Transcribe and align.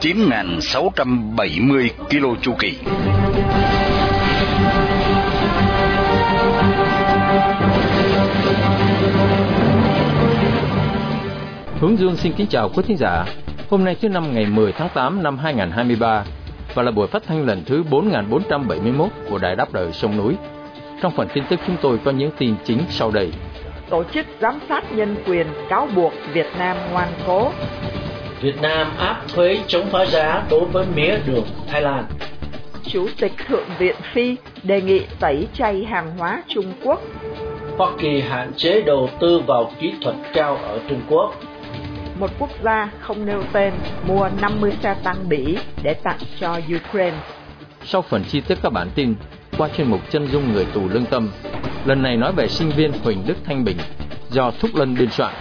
9.670 0.00 1.88
km 2.10 2.40
chu 2.42 2.54
kỳ. 2.58 2.78
Hướng 11.80 11.98
Dương 11.98 12.16
xin 12.16 12.32
kính 12.32 12.46
chào 12.46 12.68
quý 12.68 12.82
thính 12.86 12.96
giả. 12.96 13.24
Hôm 13.70 13.84
nay 13.84 13.96
thứ 14.00 14.08
năm 14.08 14.34
ngày 14.34 14.46
10 14.46 14.72
tháng 14.72 14.88
8 14.94 15.22
năm 15.22 15.38
2023 15.38 16.24
và 16.74 16.82
là 16.82 16.90
buổi 16.90 17.06
phát 17.06 17.22
thanh 17.26 17.46
lần 17.46 17.62
thứ 17.66 17.82
4471 17.90 19.08
của 19.30 19.38
Đài 19.38 19.56
Đáp 19.56 19.74
Lời 19.74 19.92
Sông 19.92 20.16
Núi. 20.16 20.34
Trong 21.02 21.12
phần 21.16 21.28
tin 21.34 21.44
tức 21.50 21.60
chúng 21.66 21.76
tôi 21.82 21.98
có 22.04 22.10
những 22.10 22.30
tin 22.38 22.54
chính 22.64 22.80
sau 22.88 23.10
đây. 23.10 23.32
Tổ 23.90 24.04
chức 24.04 24.26
giám 24.40 24.58
sát 24.68 24.92
nhân 24.92 25.16
quyền 25.26 25.46
cáo 25.68 25.88
buộc 25.96 26.12
Việt 26.32 26.46
Nam 26.58 26.76
ngoan 26.92 27.08
cố. 27.26 27.52
Việt 28.40 28.62
Nam 28.62 28.92
áp 28.98 29.22
thuế 29.28 29.58
chống 29.66 29.86
phá 29.90 30.06
giá 30.06 30.42
đối 30.50 30.64
với 30.64 30.86
mía 30.94 31.18
đường 31.26 31.46
Thái 31.66 31.82
Lan. 31.82 32.04
Chủ 32.84 33.08
tịch 33.20 33.32
Thượng 33.48 33.68
viện 33.78 33.96
Phi 34.12 34.36
đề 34.62 34.82
nghị 34.82 35.00
tẩy 35.20 35.46
chay 35.54 35.84
hàng 35.84 36.18
hóa 36.18 36.42
Trung 36.48 36.72
Quốc. 36.84 37.00
Hoa 37.78 37.90
Kỳ 37.98 38.20
hạn 38.20 38.52
chế 38.56 38.80
đầu 38.80 39.10
tư 39.20 39.40
vào 39.46 39.72
kỹ 39.80 39.92
thuật 40.02 40.16
cao 40.34 40.56
ở 40.56 40.80
Trung 40.88 41.00
Quốc. 41.08 41.34
Một 42.18 42.30
quốc 42.38 42.50
gia 42.64 42.90
không 43.00 43.26
nêu 43.26 43.42
tên 43.52 43.72
mua 44.06 44.28
50 44.40 44.72
xe 44.82 44.94
tăng 45.04 45.28
Bỉ 45.28 45.58
để 45.82 45.94
tặng 45.94 46.18
cho 46.40 46.60
Ukraine. 46.76 47.16
Sau 47.84 48.02
phần 48.02 48.24
chi 48.24 48.40
tiết 48.40 48.58
các 48.62 48.72
bản 48.72 48.88
tin, 48.94 49.14
qua 49.58 49.68
chuyên 49.76 49.90
mục 49.90 50.00
chân 50.10 50.26
dung 50.26 50.52
người 50.52 50.66
tù 50.74 50.88
lương 50.88 51.04
tâm, 51.04 51.30
lần 51.84 52.02
này 52.02 52.16
nói 52.16 52.32
về 52.32 52.48
sinh 52.48 52.70
viên 52.70 52.92
Huỳnh 53.04 53.26
Đức 53.26 53.36
Thanh 53.44 53.64
Bình 53.64 53.76
do 54.30 54.50
Thúc 54.60 54.70
Lân 54.74 54.94
biên 54.98 55.10
soạn. 55.10 55.34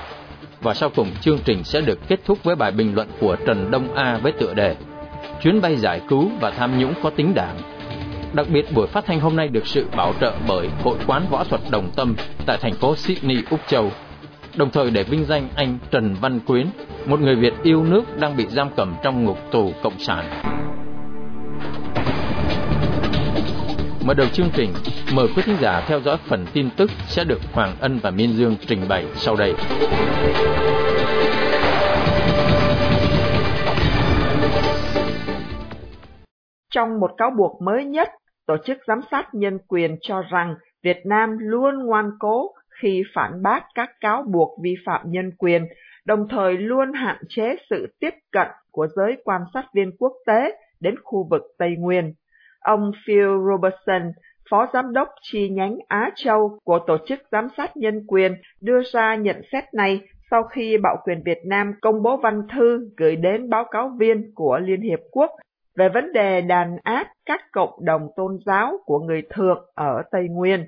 Và 0.65 0.73
sau 0.73 0.89
cùng 0.95 1.11
chương 1.21 1.39
trình 1.45 1.63
sẽ 1.63 1.81
được 1.81 1.99
kết 2.07 2.19
thúc 2.25 2.43
với 2.43 2.55
bài 2.55 2.71
bình 2.71 2.95
luận 2.95 3.07
của 3.19 3.35
Trần 3.45 3.71
Đông 3.71 3.93
A 3.95 4.17
với 4.17 4.31
tựa 4.31 4.53
đề 4.53 4.75
Chuyến 5.41 5.61
bay 5.61 5.75
giải 5.75 6.01
cứu 6.09 6.29
và 6.41 6.51
tham 6.51 6.79
nhũng 6.79 6.93
có 7.03 7.09
tính 7.09 7.33
đảng. 7.35 7.57
Đặc 8.33 8.47
biệt 8.49 8.65
buổi 8.73 8.87
phát 8.87 9.05
thanh 9.05 9.19
hôm 9.19 9.35
nay 9.35 9.47
được 9.47 9.67
sự 9.67 9.85
bảo 9.97 10.13
trợ 10.21 10.33
bởi 10.47 10.69
Hội 10.83 10.97
quán 11.07 11.25
võ 11.29 11.43
thuật 11.43 11.61
Đồng 11.71 11.89
Tâm 11.95 12.15
tại 12.45 12.57
thành 12.61 12.73
phố 12.73 12.95
Sydney, 12.95 13.43
Úc 13.49 13.59
Châu. 13.67 13.91
Đồng 14.55 14.71
thời 14.71 14.89
để 14.91 15.03
vinh 15.03 15.25
danh 15.25 15.47
anh 15.55 15.77
Trần 15.91 16.15
Văn 16.21 16.39
Quyến, 16.39 16.67
một 17.05 17.19
người 17.19 17.35
Việt 17.35 17.53
yêu 17.63 17.83
nước 17.83 18.19
đang 18.19 18.37
bị 18.37 18.47
giam 18.47 18.69
cầm 18.75 18.95
trong 19.03 19.23
ngục 19.23 19.37
tù 19.51 19.73
Cộng 19.83 19.99
sản. 19.99 20.41
Mở 24.07 24.13
đầu 24.13 24.27
chương 24.33 24.49
trình, 24.53 24.69
mời 25.15 25.27
quý 25.35 25.43
thính 25.45 25.55
giả 25.61 25.85
theo 25.87 25.99
dõi 25.99 26.17
phần 26.27 26.45
tin 26.53 26.69
tức 26.77 26.89
sẽ 27.07 27.23
được 27.23 27.39
Hoàng 27.53 27.71
Ân 27.79 27.99
và 28.03 28.11
Miên 28.11 28.29
Dương 28.29 28.55
trình 28.67 28.79
bày 28.89 29.05
sau 29.15 29.35
đây. 29.35 29.53
Trong 36.71 36.99
một 36.99 37.11
cáo 37.17 37.31
buộc 37.37 37.61
mới 37.61 37.85
nhất, 37.85 38.09
Tổ 38.47 38.57
chức 38.65 38.77
Giám 38.87 38.99
sát 39.11 39.25
Nhân 39.33 39.57
quyền 39.67 39.97
cho 40.01 40.21
rằng 40.21 40.55
Việt 40.83 40.97
Nam 41.05 41.37
luôn 41.39 41.85
ngoan 41.85 42.11
cố 42.19 42.51
khi 42.81 43.03
phản 43.15 43.43
bác 43.43 43.63
các 43.75 43.89
cáo 44.01 44.23
buộc 44.33 44.59
vi 44.63 44.75
phạm 44.85 45.01
nhân 45.05 45.31
quyền, 45.37 45.65
đồng 46.05 46.27
thời 46.29 46.57
luôn 46.57 46.93
hạn 46.93 47.17
chế 47.29 47.55
sự 47.69 47.87
tiếp 47.99 48.13
cận 48.31 48.47
của 48.71 48.87
giới 48.95 49.17
quan 49.23 49.41
sát 49.53 49.65
viên 49.73 49.91
quốc 49.97 50.13
tế 50.27 50.57
đến 50.79 50.95
khu 51.03 51.27
vực 51.29 51.41
Tây 51.57 51.75
Nguyên. 51.79 52.13
Ông 52.65 52.91
Phil 53.05 53.27
Robertson, 53.49 54.11
Phó 54.49 54.67
Giám 54.73 54.93
đốc 54.93 55.07
chi 55.21 55.49
nhánh 55.49 55.77
Á 55.87 56.11
Châu 56.15 56.59
của 56.63 56.79
Tổ 56.87 56.97
chức 57.07 57.19
Giám 57.31 57.47
sát 57.57 57.77
Nhân 57.77 58.03
quyền, 58.07 58.35
đưa 58.61 58.81
ra 58.93 59.15
nhận 59.15 59.41
xét 59.51 59.63
này 59.73 60.01
sau 60.31 60.43
khi 60.43 60.77
Bạo 60.77 60.97
quyền 61.03 61.23
Việt 61.25 61.37
Nam 61.45 61.73
công 61.81 62.03
bố 62.03 62.17
văn 62.17 62.41
thư 62.55 62.89
gửi 62.97 63.15
đến 63.15 63.49
báo 63.49 63.65
cáo 63.71 63.91
viên 63.99 64.31
của 64.35 64.59
Liên 64.59 64.81
Hiệp 64.81 64.99
Quốc 65.11 65.31
về 65.77 65.89
vấn 65.89 66.13
đề 66.13 66.41
đàn 66.41 66.77
áp 66.83 67.07
các 67.25 67.41
cộng 67.51 67.85
đồng 67.85 68.07
tôn 68.15 68.37
giáo 68.45 68.77
của 68.85 68.99
người 68.99 69.21
thượng 69.29 69.65
ở 69.75 70.03
Tây 70.11 70.27
Nguyên. 70.29 70.65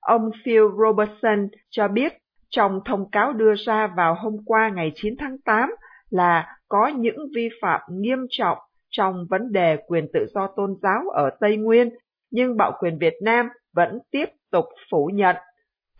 Ông 0.00 0.30
Phil 0.44 0.62
Robertson 0.84 1.48
cho 1.70 1.88
biết 1.88 2.12
trong 2.50 2.80
thông 2.84 3.10
cáo 3.10 3.32
đưa 3.32 3.54
ra 3.66 3.86
vào 3.96 4.14
hôm 4.14 4.36
qua 4.46 4.68
ngày 4.68 4.92
9 4.94 5.14
tháng 5.18 5.36
8 5.44 5.70
là 6.10 6.56
có 6.68 6.86
những 6.86 7.16
vi 7.36 7.48
phạm 7.62 7.80
nghiêm 7.90 8.18
trọng 8.30 8.58
trong 8.90 9.26
vấn 9.30 9.52
đề 9.52 9.76
quyền 9.86 10.06
tự 10.12 10.26
do 10.34 10.46
tôn 10.56 10.74
giáo 10.82 11.02
ở 11.14 11.30
Tây 11.40 11.56
Nguyên, 11.56 11.90
nhưng 12.30 12.56
bạo 12.56 12.72
quyền 12.80 12.98
Việt 12.98 13.14
Nam 13.22 13.48
vẫn 13.74 13.98
tiếp 14.10 14.26
tục 14.50 14.64
phủ 14.90 15.10
nhận. 15.14 15.36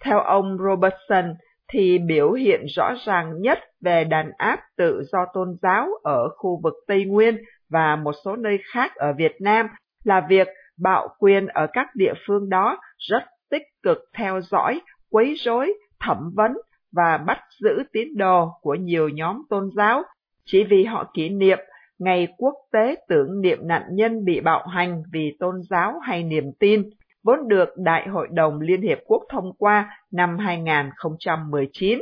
Theo 0.01 0.21
ông 0.21 0.59
Robertson, 0.59 1.35
thì 1.73 1.99
biểu 1.99 2.33
hiện 2.33 2.67
rõ 2.77 2.93
ràng 3.07 3.41
nhất 3.41 3.59
về 3.81 4.05
đàn 4.05 4.31
áp 4.39 4.61
tự 4.77 5.03
do 5.13 5.27
tôn 5.35 5.57
giáo 5.63 5.89
ở 6.03 6.29
khu 6.37 6.61
vực 6.63 6.75
Tây 6.87 7.05
Nguyên 7.05 7.37
và 7.71 7.97
một 7.97 8.13
số 8.25 8.37
nơi 8.37 8.59
khác 8.73 8.95
ở 8.95 9.13
Việt 9.13 9.37
Nam 9.41 9.67
là 10.05 10.27
việc 10.29 10.49
bạo 10.79 11.09
quyền 11.19 11.47
ở 11.47 11.67
các 11.73 11.87
địa 11.95 12.13
phương 12.27 12.49
đó 12.49 12.79
rất 12.99 13.23
tích 13.51 13.63
cực 13.83 13.99
theo 14.17 14.41
dõi, 14.41 14.81
quấy 15.11 15.35
rối, 15.35 15.75
thẩm 16.01 16.31
vấn 16.35 16.53
và 16.93 17.19
bắt 17.27 17.39
giữ 17.61 17.83
tín 17.93 18.09
đồ 18.17 18.49
của 18.61 18.75
nhiều 18.75 19.09
nhóm 19.09 19.43
tôn 19.49 19.71
giáo 19.77 20.03
chỉ 20.45 20.65
vì 20.65 20.85
họ 20.85 21.11
kỷ 21.15 21.29
niệm 21.29 21.59
Ngày 21.99 22.29
Quốc 22.39 22.55
tế 22.73 22.95
tưởng 23.09 23.41
niệm 23.41 23.59
nạn 23.63 23.83
nhân 23.91 24.25
bị 24.25 24.41
bạo 24.41 24.67
hành 24.67 25.03
vì 25.13 25.37
tôn 25.41 25.55
giáo 25.71 25.99
hay 25.99 26.23
niềm 26.23 26.45
tin, 26.61 26.83
vốn 27.25 27.49
được 27.49 27.69
Đại 27.77 28.09
hội 28.09 28.29
đồng 28.33 28.61
Liên 28.61 28.83
Hiệp 28.83 28.99
Quốc 29.07 29.23
thông 29.29 29.53
qua 29.59 29.91
năm 30.13 30.39
2019. 30.39 31.99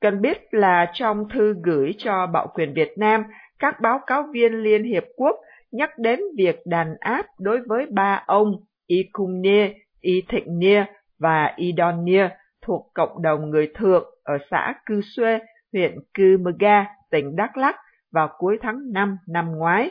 Cần 0.00 0.20
biết 0.20 0.38
là 0.50 0.90
trong 0.94 1.28
thư 1.28 1.54
gửi 1.62 1.92
cho 1.98 2.26
Bạo 2.26 2.46
quyền 2.54 2.74
Việt 2.74 2.92
Nam, 2.96 3.24
các 3.58 3.80
báo 3.80 4.00
cáo 4.06 4.24
viên 4.32 4.52
Liên 4.52 4.84
Hiệp 4.84 5.04
Quốc 5.16 5.36
nhắc 5.72 5.90
đến 5.98 6.20
việc 6.36 6.60
đàn 6.66 6.96
áp 7.00 7.26
đối 7.38 7.60
với 7.68 7.86
ba 7.90 8.22
ông 8.26 8.52
Y 8.86 8.96
Cung 9.12 9.40
Nia, 9.40 9.72
Y 10.00 10.22
Thịnh 10.28 10.58
Nia 10.58 10.84
và 11.18 11.54
Y 11.56 11.74
Don 11.78 12.04
Nia 12.04 12.28
thuộc 12.62 12.90
cộng 12.94 13.22
đồng 13.22 13.50
người 13.50 13.68
thượng 13.74 14.04
ở 14.24 14.38
xã 14.50 14.74
Cư 14.86 15.00
Xuê, 15.16 15.38
huyện 15.72 15.94
Cư 16.14 16.38
Mơ 16.38 16.50
Ga, 16.58 16.84
tỉnh 17.10 17.36
Đắk 17.36 17.56
Lắk 17.56 17.76
vào 18.12 18.28
cuối 18.38 18.58
tháng 18.62 18.92
5 18.92 19.16
năm 19.28 19.52
ngoái. 19.52 19.90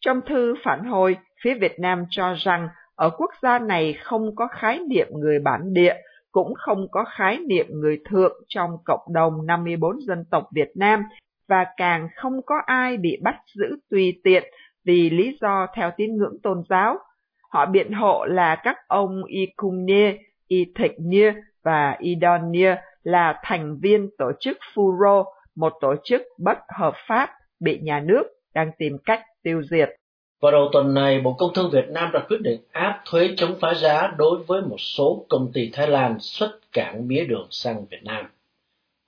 Trong 0.00 0.20
thư 0.28 0.54
phản 0.64 0.84
hồi, 0.84 1.16
phía 1.42 1.54
Việt 1.54 1.80
Nam 1.80 2.04
cho 2.10 2.34
rằng 2.34 2.68
ở 2.96 3.10
quốc 3.10 3.30
gia 3.42 3.58
này 3.58 3.98
không 4.02 4.34
có 4.36 4.46
khái 4.46 4.80
niệm 4.88 5.06
người 5.12 5.38
bản 5.38 5.74
địa, 5.74 5.94
cũng 6.32 6.54
không 6.54 6.86
có 6.90 7.04
khái 7.04 7.38
niệm 7.38 7.66
người 7.70 7.98
thượng 8.10 8.32
trong 8.48 8.70
cộng 8.84 9.12
đồng 9.12 9.46
54 9.46 10.00
dân 10.00 10.24
tộc 10.30 10.48
Việt 10.54 10.70
Nam 10.74 11.02
và 11.48 11.66
càng 11.76 12.08
không 12.16 12.42
có 12.46 12.54
ai 12.66 12.96
bị 12.96 13.18
bắt 13.22 13.36
giữ 13.54 13.76
tùy 13.90 14.20
tiện 14.24 14.44
vì 14.84 15.10
lý 15.10 15.38
do 15.40 15.66
theo 15.74 15.90
tín 15.96 16.16
ngưỡng 16.16 16.36
tôn 16.42 16.62
giáo. 16.68 16.98
Họ 17.50 17.66
biện 17.66 17.92
hộ 17.92 18.24
là 18.24 18.56
các 18.56 18.76
ông 18.88 19.24
Y 19.24 19.46
Cung 19.56 19.84
Nia, 19.86 20.14
Y 20.48 20.64
Thịnh 20.74 20.94
Nia 20.98 21.32
và 21.64 21.96
Y 21.98 22.16
Nia 22.50 22.76
là 23.02 23.40
thành 23.42 23.78
viên 23.82 24.08
tổ 24.18 24.32
chức 24.40 24.58
Furo, 24.74 25.24
một 25.56 25.72
tổ 25.80 25.94
chức 26.04 26.22
bất 26.38 26.58
hợp 26.78 26.94
pháp 27.08 27.30
bị 27.60 27.78
nhà 27.82 28.00
nước 28.00 28.22
đang 28.54 28.70
tìm 28.78 28.98
cách 28.98 29.22
tiêu 29.42 29.62
diệt. 29.70 29.88
Vào 30.40 30.52
đầu 30.52 30.68
tuần 30.72 30.94
này, 30.94 31.20
Bộ 31.20 31.32
Công 31.32 31.54
Thương 31.54 31.70
Việt 31.70 31.88
Nam 31.88 32.10
đã 32.12 32.20
quyết 32.28 32.40
định 32.40 32.60
áp 32.72 33.02
thuế 33.04 33.30
chống 33.36 33.54
phá 33.60 33.74
giá 33.74 34.12
đối 34.18 34.38
với 34.38 34.62
một 34.62 34.80
số 34.80 35.26
công 35.28 35.52
ty 35.52 35.70
Thái 35.72 35.88
Lan 35.88 36.16
xuất 36.20 36.58
cảng 36.72 37.08
mía 37.08 37.24
đường 37.24 37.46
sang 37.50 37.86
Việt 37.90 38.04
Nam. 38.04 38.26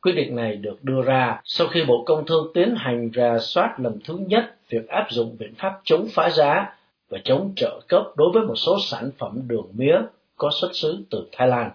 Quyết 0.03 0.13
định 0.13 0.37
này 0.37 0.57
được 0.57 0.85
đưa 0.85 1.03
ra 1.03 1.41
sau 1.45 1.67
khi 1.67 1.85
Bộ 1.85 2.05
Công 2.07 2.27
Thương 2.27 2.51
tiến 2.55 2.75
hành 2.77 3.11
rà 3.15 3.39
soát 3.39 3.75
lần 3.79 3.99
thứ 4.05 4.19
nhất 4.27 4.57
việc 4.69 4.89
áp 4.89 5.07
dụng 5.11 5.37
biện 5.39 5.55
pháp 5.59 5.81
chống 5.85 6.07
phá 6.13 6.31
giá 6.31 6.77
và 7.09 7.19
chống 7.25 7.53
trợ 7.57 7.81
cấp 7.89 8.03
đối 8.17 8.31
với 8.35 8.43
một 8.43 8.57
số 8.57 8.77
sản 8.81 9.11
phẩm 9.19 9.41
đường 9.47 9.67
mía 9.73 9.97
có 10.37 10.51
xuất 10.61 10.71
xứ 10.73 11.05
từ 11.11 11.29
Thái 11.33 11.49
Lan. 11.49 11.71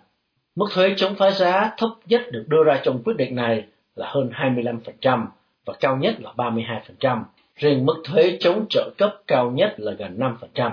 Mức 0.55 0.65
thuế 0.73 0.93
chống 0.97 1.15
phá 1.15 1.31
giá 1.31 1.73
thấp 1.77 1.89
nhất 2.05 2.21
được 2.31 2.45
đưa 2.47 2.63
ra 2.63 2.81
trong 2.83 3.03
quyết 3.03 3.13
định 3.17 3.35
này 3.35 3.65
là 3.95 4.07
hơn 4.09 4.29
25%, 4.33 5.25
và 5.65 5.73
cao 5.79 5.97
nhất 5.97 6.15
là 6.19 6.31
32%. 6.37 7.23
Riêng 7.55 7.85
mức 7.85 8.03
thuế 8.03 8.37
chống 8.39 8.65
trợ 8.69 8.89
cấp 8.97 9.15
cao 9.27 9.51
nhất 9.51 9.73
là 9.77 9.91
gần 9.91 10.19
5%. 10.55 10.71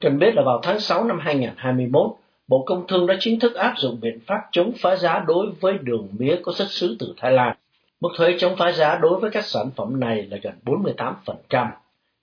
Cần 0.00 0.18
biết 0.18 0.34
là 0.34 0.42
vào 0.42 0.60
tháng 0.62 0.80
6 0.80 1.04
năm 1.04 1.18
2021, 1.18 2.10
Bộ 2.48 2.62
Công 2.66 2.86
Thương 2.86 3.06
đã 3.06 3.16
chính 3.20 3.40
thức 3.40 3.54
áp 3.54 3.74
dụng 3.76 4.00
biện 4.00 4.18
pháp 4.26 4.40
chống 4.52 4.72
phá 4.78 4.96
giá 4.96 5.24
đối 5.26 5.46
với 5.60 5.78
đường 5.82 6.08
mía 6.18 6.36
có 6.42 6.52
xuất 6.52 6.70
xứ 6.70 6.96
từ 6.98 7.14
Thái 7.16 7.32
Lan. 7.32 7.56
Mức 8.00 8.08
thuế 8.16 8.36
chống 8.38 8.56
phá 8.56 8.72
giá 8.72 8.98
đối 8.98 9.20
với 9.20 9.30
các 9.30 9.44
sản 9.44 9.70
phẩm 9.76 10.00
này 10.00 10.22
là 10.22 10.38
gần 10.42 10.54
48%. 10.64 11.68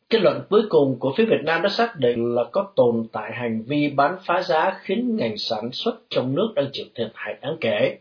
Kết 0.09 0.21
luận 0.21 0.41
cuối 0.50 0.62
cùng 0.69 1.00
của 1.00 1.13
phía 1.18 1.25
Việt 1.25 1.44
Nam 1.44 1.62
đã 1.62 1.69
xác 1.69 2.00
định 2.00 2.36
là 2.36 2.44
có 2.51 2.68
tồn 2.75 3.07
tại 3.12 3.31
hành 3.33 3.63
vi 3.68 3.89
bán 3.89 4.18
phá 4.25 4.41
giá 4.41 4.79
khiến 4.81 5.15
ngành 5.18 5.38
sản 5.38 5.71
xuất 5.71 5.95
trong 6.09 6.36
nước 6.36 6.51
đang 6.56 6.69
chịu 6.71 6.86
thiệt 6.95 7.12
hại 7.13 7.38
đáng 7.41 7.57
kể. 7.62 7.97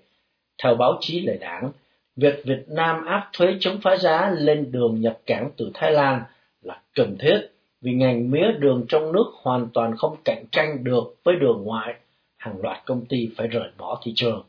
Theo 0.62 0.74
báo 0.74 0.98
chí 1.00 1.20
lệ 1.20 1.38
đảng, 1.40 1.70
việc 2.16 2.42
Việt 2.44 2.64
Nam 2.68 3.04
áp 3.04 3.28
thuế 3.32 3.56
chống 3.60 3.78
phá 3.82 3.96
giá 3.96 4.30
lên 4.30 4.72
đường 4.72 5.00
nhập 5.00 5.18
cảng 5.26 5.50
từ 5.56 5.70
Thái 5.74 5.92
Lan 5.92 6.22
là 6.62 6.80
cần 6.94 7.16
thiết 7.18 7.40
vì 7.80 7.92
ngành 7.92 8.30
mía 8.30 8.52
đường 8.58 8.84
trong 8.88 9.12
nước 9.12 9.24
hoàn 9.42 9.68
toàn 9.74 9.96
không 9.96 10.16
cạnh 10.24 10.44
tranh 10.52 10.84
được 10.84 11.14
với 11.24 11.36
đường 11.36 11.62
ngoại, 11.64 11.94
hàng 12.36 12.60
loạt 12.62 12.82
công 12.86 13.06
ty 13.06 13.28
phải 13.36 13.46
rời 13.46 13.70
bỏ 13.78 14.00
thị 14.02 14.12
trường. 14.16 14.44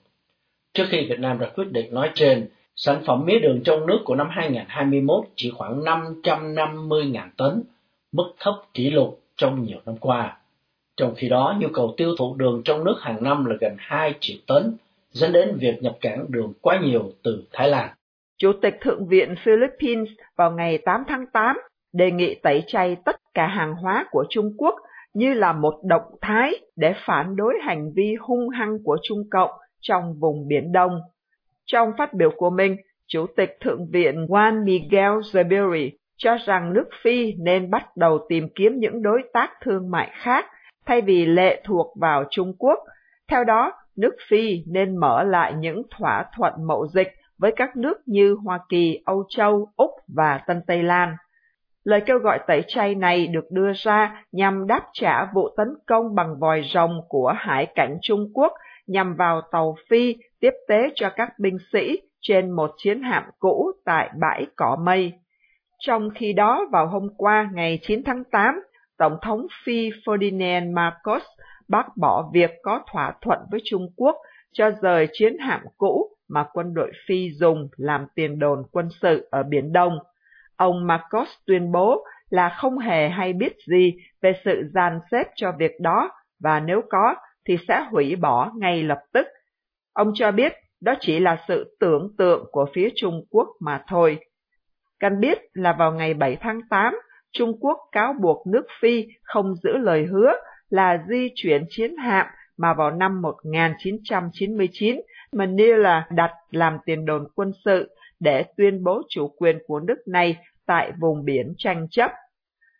Trước 0.74 0.86
khi 0.90 1.06
Việt 1.10 1.20
Nam 1.20 1.38
ra 1.38 1.48
quyết 1.56 1.72
định 1.72 1.94
nói 1.94 2.12
trên, 2.16 2.48
sản 2.76 3.02
phẩm 3.06 3.26
mía 3.26 3.40
đường 3.40 3.62
trong 3.64 3.88
nước 3.88 4.00
của 4.06 4.16
năm 4.16 4.28
2021 4.32 5.26
chỉ 5.36 5.50
khoảng 5.50 5.84
550.000 5.84 7.30
tấn, 7.38 7.64
mức 8.12 8.34
thấp 8.40 8.54
kỷ 8.74 8.90
lục 8.90 9.20
trong 9.38 9.64
nhiều 9.64 9.80
năm 9.86 9.98
qua. 9.98 10.38
Trong 10.98 11.16
khi 11.16 11.30
đó, 11.30 11.56
nhu 11.60 11.68
cầu 11.74 11.94
tiêu 11.98 12.16
thụ 12.18 12.36
đường 12.36 12.62
trong 12.66 12.84
nước 12.84 12.96
hàng 13.02 13.24
năm 13.24 13.46
là 13.46 13.56
gần 13.62 13.76
2 13.80 14.14
triệu 14.20 14.38
tấn, 14.48 14.78
dẫn 15.14 15.32
đến 15.34 15.58
việc 15.62 15.78
nhập 15.82 15.96
cảng 16.02 16.26
đường 16.30 16.54
quá 16.62 16.80
nhiều 16.84 17.12
từ 17.24 17.44
Thái 17.54 17.70
Lan. 17.70 17.90
Chủ 18.38 18.52
tịch 18.62 18.78
Thượng 18.82 19.08
viện 19.08 19.36
Philippines 19.46 20.10
vào 20.36 20.52
ngày 20.52 20.78
8 20.78 21.04
tháng 21.08 21.26
8 21.34 21.58
đề 21.94 22.12
nghị 22.12 22.36
tẩy 22.36 22.64
chay 22.68 22.98
tất 23.06 23.16
cả 23.34 23.48
hàng 23.48 23.74
hóa 23.74 24.06
của 24.12 24.26
Trung 24.30 24.54
Quốc 24.58 24.76
như 25.14 25.34
là 25.34 25.54
một 25.54 25.74
động 25.84 26.16
thái 26.22 26.60
để 26.76 26.94
phản 27.06 27.36
đối 27.36 27.54
hành 27.62 27.92
vi 27.96 28.16
hung 28.20 28.50
hăng 28.50 28.78
của 28.84 28.98
Trung 29.04 29.24
Cộng 29.32 29.52
trong 29.82 30.16
vùng 30.20 30.48
Biển 30.48 30.72
Đông. 30.72 31.00
Trong 31.66 31.92
phát 31.98 32.14
biểu 32.14 32.32
của 32.38 32.50
mình, 32.50 32.78
Chủ 33.08 33.26
tịch 33.36 33.58
Thượng 33.62 33.88
viện 33.92 34.26
Juan 34.26 34.64
Miguel 34.66 35.12
Zubiri 35.12 35.90
cho 36.18 36.38
rằng 36.46 36.74
nước 36.74 36.90
Phi 37.04 37.34
nên 37.34 37.70
bắt 37.70 37.98
đầu 37.98 38.20
tìm 38.30 38.50
kiếm 38.56 38.80
những 38.80 39.02
đối 39.02 39.22
tác 39.34 39.50
thương 39.62 39.92
mại 39.92 40.12
khác 40.14 40.46
thay 40.86 41.02
vì 41.02 41.26
lệ 41.26 41.62
thuộc 41.66 41.94
vào 42.00 42.24
Trung 42.30 42.54
Quốc. 42.60 42.80
Theo 43.28 43.44
đó, 43.44 43.72
nước 43.98 44.16
Phi 44.30 44.64
nên 44.68 44.98
mở 44.98 45.24
lại 45.24 45.54
những 45.54 45.82
thỏa 45.98 46.26
thuận 46.38 46.54
mậu 46.68 46.88
dịch 46.88 47.12
với 47.38 47.52
các 47.56 47.76
nước 47.76 47.98
như 48.06 48.36
Hoa 48.46 48.60
Kỳ, 48.70 49.02
Âu 49.06 49.24
Châu, 49.30 49.68
Úc 49.76 49.92
và 50.16 50.38
Tân 50.48 50.62
Tây 50.68 50.84
Lan. 50.84 51.16
Lời 51.84 52.02
kêu 52.06 52.20
gọi 52.20 52.40
tẩy 52.48 52.64
chay 52.68 52.96
này 52.96 53.28
được 53.28 53.46
đưa 53.52 53.72
ra 53.76 54.26
nhằm 54.32 54.68
đáp 54.68 54.82
trả 54.94 55.26
vụ 55.34 55.50
tấn 55.58 55.68
công 55.88 56.16
bằng 56.16 56.40
vòi 56.40 56.62
rồng 56.74 57.02
của 57.10 57.34
hải 57.38 57.66
cảnh 57.76 57.98
Trung 58.02 58.32
Quốc 58.34 58.54
nhằm 58.88 59.16
vào 59.16 59.42
tàu 59.52 59.76
Phi 59.90 60.16
tiếp 60.40 60.54
tế 60.68 60.90
cho 60.96 61.10
các 61.16 61.30
binh 61.40 61.58
sĩ 61.74 62.02
trên 62.22 62.52
một 62.52 62.72
chiến 62.78 63.02
hạm 63.02 63.24
cũ 63.40 63.72
tại 63.86 64.10
bãi 64.20 64.46
cỏ 64.56 64.78
mây. 64.82 65.14
Trong 65.80 66.10
khi 66.16 66.34
đó, 66.34 66.66
vào 66.72 66.88
hôm 66.88 67.10
qua 67.18 67.50
ngày 67.54 67.80
9 67.82 68.04
tháng 68.06 68.24
8, 68.32 68.56
Tổng 68.98 69.18
thống 69.22 69.48
Phi 69.66 69.90
Ferdinand 69.90 70.74
Marcos 70.74 71.24
bác 71.74 71.98
bỏ 71.98 72.30
việc 72.34 72.52
có 72.64 72.82
thỏa 72.92 73.14
thuận 73.22 73.40
với 73.52 73.62
Trung 73.64 73.88
Quốc 73.96 74.16
cho 74.52 74.72
rời 74.82 75.08
chiến 75.14 75.38
hạm 75.38 75.62
cũ 75.78 76.10
mà 76.30 76.46
quân 76.54 76.74
đội 76.74 76.92
Phi 77.08 77.32
dùng 77.32 77.68
làm 77.78 78.06
tiền 78.16 78.40
đồn 78.40 78.64
quân 78.72 78.90
sự 79.02 79.28
ở 79.32 79.44
Biển 79.44 79.74
Đông. 79.74 80.00
Ông 80.58 80.88
Marcos 80.88 81.28
tuyên 81.46 81.72
bố 81.72 82.06
là 82.30 82.56
không 82.58 82.78
hề 82.78 83.10
hay 83.10 83.34
biết 83.34 83.54
gì 83.68 83.94
về 84.22 84.34
sự 84.46 84.70
dàn 84.74 85.00
xếp 85.12 85.24
cho 85.36 85.52
việc 85.60 85.80
đó 85.80 86.12
và 86.40 86.60
nếu 86.60 86.82
có 86.90 87.16
thì 87.46 87.58
sẽ 87.68 87.86
hủy 87.92 88.16
bỏ 88.16 88.52
ngay 88.56 88.84
lập 88.84 89.00
tức. 89.14 89.28
Ông 89.94 90.12
cho 90.16 90.32
biết 90.32 90.54
đó 90.82 90.94
chỉ 91.00 91.20
là 91.20 91.44
sự 91.48 91.78
tưởng 91.80 92.08
tượng 92.18 92.46
của 92.52 92.66
phía 92.74 92.90
Trung 92.96 93.26
Quốc 93.30 93.48
mà 93.60 93.84
thôi. 93.88 94.20
Cần 95.00 95.20
biết 95.20 95.40
là 95.54 95.76
vào 95.80 95.92
ngày 95.92 96.14
7 96.14 96.38
tháng 96.42 96.62
8, 96.70 96.96
Trung 97.32 97.58
Quốc 97.60 97.78
cáo 97.92 98.14
buộc 98.22 98.48
nước 98.48 98.66
Phi 98.82 99.06
không 99.24 99.56
giữ 99.56 99.78
lời 99.78 100.06
hứa 100.12 100.34
là 100.74 101.04
di 101.10 101.30
chuyển 101.36 101.66
chiến 101.70 101.98
hạm 101.98 102.26
mà 102.58 102.74
vào 102.74 102.92
năm 102.92 103.22
1999 103.22 105.02
Manila 105.34 106.08
đặt 106.12 106.32
làm 106.52 106.78
tiền 106.86 107.06
đồn 107.06 107.28
quân 107.36 107.52
sự 107.66 107.96
để 108.20 108.44
tuyên 108.58 108.84
bố 108.84 109.02
chủ 109.10 109.28
quyền 109.28 109.58
của 109.68 109.80
nước 109.80 109.98
này 110.08 110.38
tại 110.66 110.92
vùng 111.00 111.26
biển 111.26 111.54
tranh 111.58 111.88
chấp. 111.92 112.12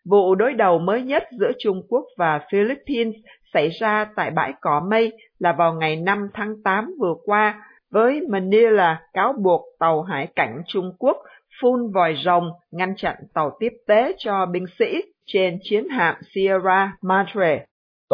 Vụ 0.04 0.34
đối 0.34 0.52
đầu 0.52 0.78
mới 0.78 1.02
nhất 1.02 1.22
giữa 1.38 1.52
Trung 1.58 1.82
Quốc 1.88 2.04
và 2.16 2.40
Philippines 2.52 3.14
xảy 3.52 3.68
ra 3.80 4.06
tại 4.16 4.30
bãi 4.30 4.52
cỏ 4.60 4.86
mây 4.90 5.12
là 5.38 5.52
vào 5.52 5.74
ngày 5.74 5.96
5 5.96 6.28
tháng 6.34 6.62
8 6.64 6.94
vừa 7.00 7.14
qua, 7.24 7.68
với 7.90 8.20
Manila 8.28 9.00
cáo 9.12 9.32
buộc 9.32 9.62
tàu 9.78 10.02
hải 10.02 10.28
cảnh 10.36 10.62
Trung 10.66 10.92
Quốc 10.98 11.16
phun 11.60 11.92
vòi 11.92 12.16
rồng 12.24 12.50
ngăn 12.70 12.94
chặn 12.96 13.16
tàu 13.34 13.56
tiếp 13.60 13.72
tế 13.86 14.12
cho 14.18 14.46
binh 14.46 14.66
sĩ 14.78 15.02
trên 15.26 15.58
chiến 15.62 15.88
hạm 15.88 16.14
Sierra 16.34 16.96
Madre. 17.02 17.64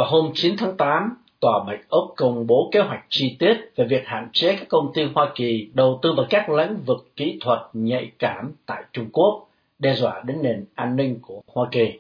Vào 0.01 0.09
hôm 0.11 0.31
9 0.35 0.57
tháng 0.59 0.77
8, 0.77 1.17
Tòa 1.41 1.65
Bạch 1.67 1.89
Ốc 1.89 2.13
công 2.17 2.47
bố 2.47 2.69
kế 2.73 2.81
hoạch 2.81 3.05
chi 3.09 3.37
tiết 3.39 3.55
về 3.77 3.85
việc 3.85 4.03
hạn 4.07 4.29
chế 4.33 4.57
các 4.57 4.69
công 4.69 4.93
ty 4.95 5.05
Hoa 5.15 5.31
Kỳ 5.35 5.71
đầu 5.75 5.99
tư 6.03 6.13
vào 6.17 6.27
các 6.31 6.51
lĩnh 6.51 6.77
vực 6.87 7.09
kỹ 7.17 7.39
thuật 7.41 7.59
nhạy 7.73 8.11
cảm 8.19 8.53
tại 8.67 8.83
Trung 8.93 9.09
Quốc, 9.13 9.49
đe 9.79 9.95
dọa 9.95 10.23
đến 10.27 10.37
nền 10.43 10.65
an 10.75 10.97
ninh 10.97 11.19
của 11.23 11.43
Hoa 11.47 11.69
Kỳ. 11.71 11.93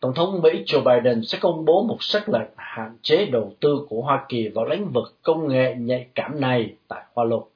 Tổng 0.00 0.14
thống 0.14 0.42
Mỹ 0.42 0.50
Joe 0.66 0.82
Biden 0.84 1.22
sẽ 1.24 1.38
công 1.40 1.64
bố 1.64 1.82
một 1.82 1.96
sắc 2.00 2.28
lệnh 2.28 2.48
hạn 2.56 2.96
chế 3.02 3.24
đầu 3.24 3.52
tư 3.60 3.86
của 3.88 4.02
Hoa 4.02 4.24
Kỳ 4.28 4.48
vào 4.48 4.64
lĩnh 4.64 4.88
vực 4.88 5.14
công 5.22 5.48
nghệ 5.48 5.74
nhạy 5.78 6.06
cảm 6.14 6.40
này 6.40 6.74
tại 6.88 7.02
Hoa 7.14 7.24
Lục. 7.24 7.50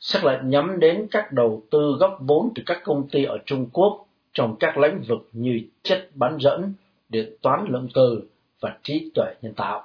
Sắc 0.00 0.24
lệnh 0.24 0.48
nhắm 0.48 0.80
đến 0.80 1.06
các 1.10 1.32
đầu 1.32 1.62
tư 1.70 1.96
góp 2.00 2.18
vốn 2.20 2.52
từ 2.54 2.62
các 2.66 2.80
công 2.84 3.08
ty 3.08 3.24
ở 3.24 3.38
Trung 3.46 3.66
Quốc 3.72 4.06
trong 4.32 4.56
các 4.56 4.78
lĩnh 4.78 5.02
vực 5.08 5.28
như 5.32 5.60
chất 5.82 6.08
bán 6.14 6.36
dẫn, 6.40 6.72
điện 7.08 7.36
toán 7.42 7.64
lượng 7.68 7.88
từ 7.94 8.22
và 8.64 8.76
trí 8.82 9.10
tuệ 9.14 9.34
nhân 9.42 9.54
tạo. 9.54 9.84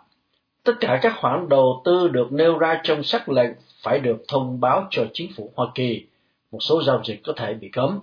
Tất 0.63 0.73
cả 0.79 0.99
các 1.01 1.13
khoản 1.21 1.49
đầu 1.49 1.81
tư 1.85 2.07
được 2.07 2.33
nêu 2.33 2.57
ra 2.57 2.81
trong 2.83 3.03
sắc 3.03 3.29
lệnh 3.29 3.51
phải 3.81 3.99
được 3.99 4.23
thông 4.27 4.59
báo 4.59 4.87
cho 4.89 5.05
chính 5.13 5.31
phủ 5.35 5.51
Hoa 5.55 5.67
Kỳ. 5.75 6.05
Một 6.51 6.59
số 6.61 6.83
giao 6.83 7.01
dịch 7.05 7.19
có 7.23 7.33
thể 7.35 7.53
bị 7.53 7.69
cấm. 7.69 7.99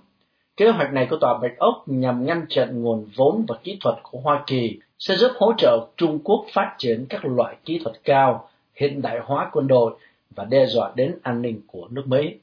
Kế 0.57 0.69
hoạch 0.69 0.93
này 0.93 1.07
của 1.09 1.17
Tòa 1.17 1.37
Bạch 1.37 1.57
Ốc 1.57 1.83
nhằm 1.85 2.25
ngăn 2.25 2.45
chặn 2.49 2.81
nguồn 2.81 3.05
vốn 3.15 3.45
và 3.47 3.55
kỹ 3.63 3.77
thuật 3.81 3.95
của 4.03 4.19
Hoa 4.19 4.43
Kỳ 4.47 4.79
sẽ 4.99 5.15
giúp 5.15 5.31
hỗ 5.35 5.53
trợ 5.57 5.87
Trung 5.97 6.19
Quốc 6.23 6.45
phát 6.53 6.75
triển 6.77 7.05
các 7.09 7.25
loại 7.25 7.55
kỹ 7.65 7.79
thuật 7.83 7.95
cao, 8.03 8.49
hiện 8.75 9.01
đại 9.01 9.19
hóa 9.23 9.49
quân 9.53 9.67
đội 9.67 9.93
và 10.35 10.45
đe 10.45 10.65
dọa 10.65 10.91
đến 10.95 11.19
an 11.23 11.41
ninh 11.41 11.61
của 11.67 11.87
nước 11.89 12.07
Mỹ. 12.07 12.35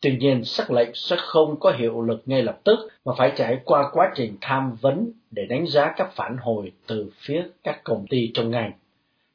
Tuy 0.00 0.16
nhiên, 0.16 0.44
sắc 0.44 0.70
lệnh 0.70 0.90
sẽ 0.94 1.16
không 1.18 1.60
có 1.60 1.70
hiệu 1.70 2.02
lực 2.02 2.22
ngay 2.26 2.42
lập 2.42 2.58
tức 2.64 2.78
mà 3.04 3.12
phải 3.18 3.32
trải 3.36 3.60
qua 3.64 3.90
quá 3.92 4.12
trình 4.14 4.36
tham 4.40 4.74
vấn 4.80 5.12
để 5.30 5.46
đánh 5.46 5.66
giá 5.66 5.92
các 5.96 6.12
phản 6.14 6.36
hồi 6.36 6.72
từ 6.86 7.10
phía 7.16 7.42
các 7.62 7.84
công 7.84 8.06
ty 8.10 8.30
trong 8.34 8.50
ngành. 8.50 8.72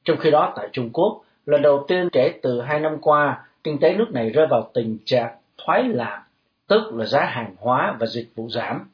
Trong 0.04 0.18
khi 0.18 0.32
đó, 0.32 0.54
tại 0.56 0.70
Trung 0.72 0.90
Quốc, 0.94 1.22
lần 1.46 1.62
đầu 1.62 1.86
tiên 1.88 2.10
kể 2.12 2.34
từ 2.42 2.62
hai 2.62 2.80
năm 2.80 2.98
qua, 3.02 3.44
kinh 3.64 3.80
tế 3.80 3.96
nước 3.96 4.12
này 4.12 4.30
rơi 4.30 4.48
vào 4.48 4.72
tình 4.74 4.98
trạng 5.06 5.36
thoái 5.58 5.84
lạc 5.84 6.24
tức 6.68 6.94
là 6.94 7.06
giá 7.06 7.26
hàng 7.26 7.56
hóa 7.58 7.98
và 8.00 8.06
dịch 8.06 8.28
vụ 8.36 8.50
giảm. 8.50 8.90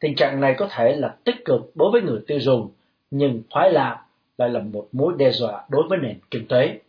Tình 0.00 0.14
trạng 0.14 0.40
này 0.40 0.54
có 0.58 0.68
thể 0.70 0.96
là 0.96 1.16
tích 1.24 1.44
cực 1.44 1.60
đối 1.74 1.90
với 1.92 2.02
người 2.02 2.20
tiêu 2.26 2.40
dùng, 2.40 2.70
nhưng 3.10 3.42
thoái 3.50 3.72
lạc 3.72 4.04
lại 4.38 4.48
là 4.48 4.60
một 4.60 4.88
mối 4.92 5.12
đe 5.16 5.30
dọa 5.30 5.64
đối 5.68 5.82
với 5.88 5.98
nền 5.98 6.18
kinh 6.30 6.48
tế. 6.48 6.80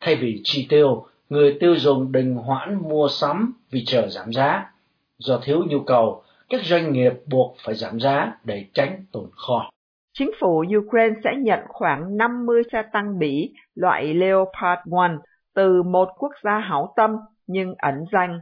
Thay 0.00 0.16
vì 0.16 0.40
chi 0.44 0.66
tiêu, 0.68 1.06
người 1.30 1.56
tiêu 1.60 1.74
dùng 1.76 2.12
đình 2.12 2.34
hoãn 2.34 2.88
mua 2.88 3.08
sắm 3.08 3.52
vì 3.70 3.84
chờ 3.86 4.08
giảm 4.08 4.32
giá. 4.32 4.70
Do 5.18 5.40
thiếu 5.42 5.64
nhu 5.68 5.80
cầu, 5.80 6.22
các 6.48 6.60
doanh 6.64 6.92
nghiệp 6.92 7.12
buộc 7.26 7.56
phải 7.64 7.74
giảm 7.74 8.00
giá 8.00 8.32
để 8.44 8.66
tránh 8.74 9.04
tồn 9.12 9.24
kho. 9.32 9.70
Chính 10.12 10.30
phủ 10.40 10.64
Ukraine 10.76 11.20
sẽ 11.24 11.30
nhận 11.38 11.60
khoảng 11.68 12.16
50 12.16 12.62
xe 12.72 12.82
tăng 12.92 13.18
Bỉ 13.18 13.54
loại 13.74 14.14
Leopard 14.14 14.80
1 14.86 15.02
từ 15.54 15.82
một 15.82 16.08
quốc 16.18 16.32
gia 16.44 16.58
hảo 16.58 16.92
tâm 16.96 17.16
nhưng 17.46 17.74
ẩn 17.78 18.04
danh 18.12 18.40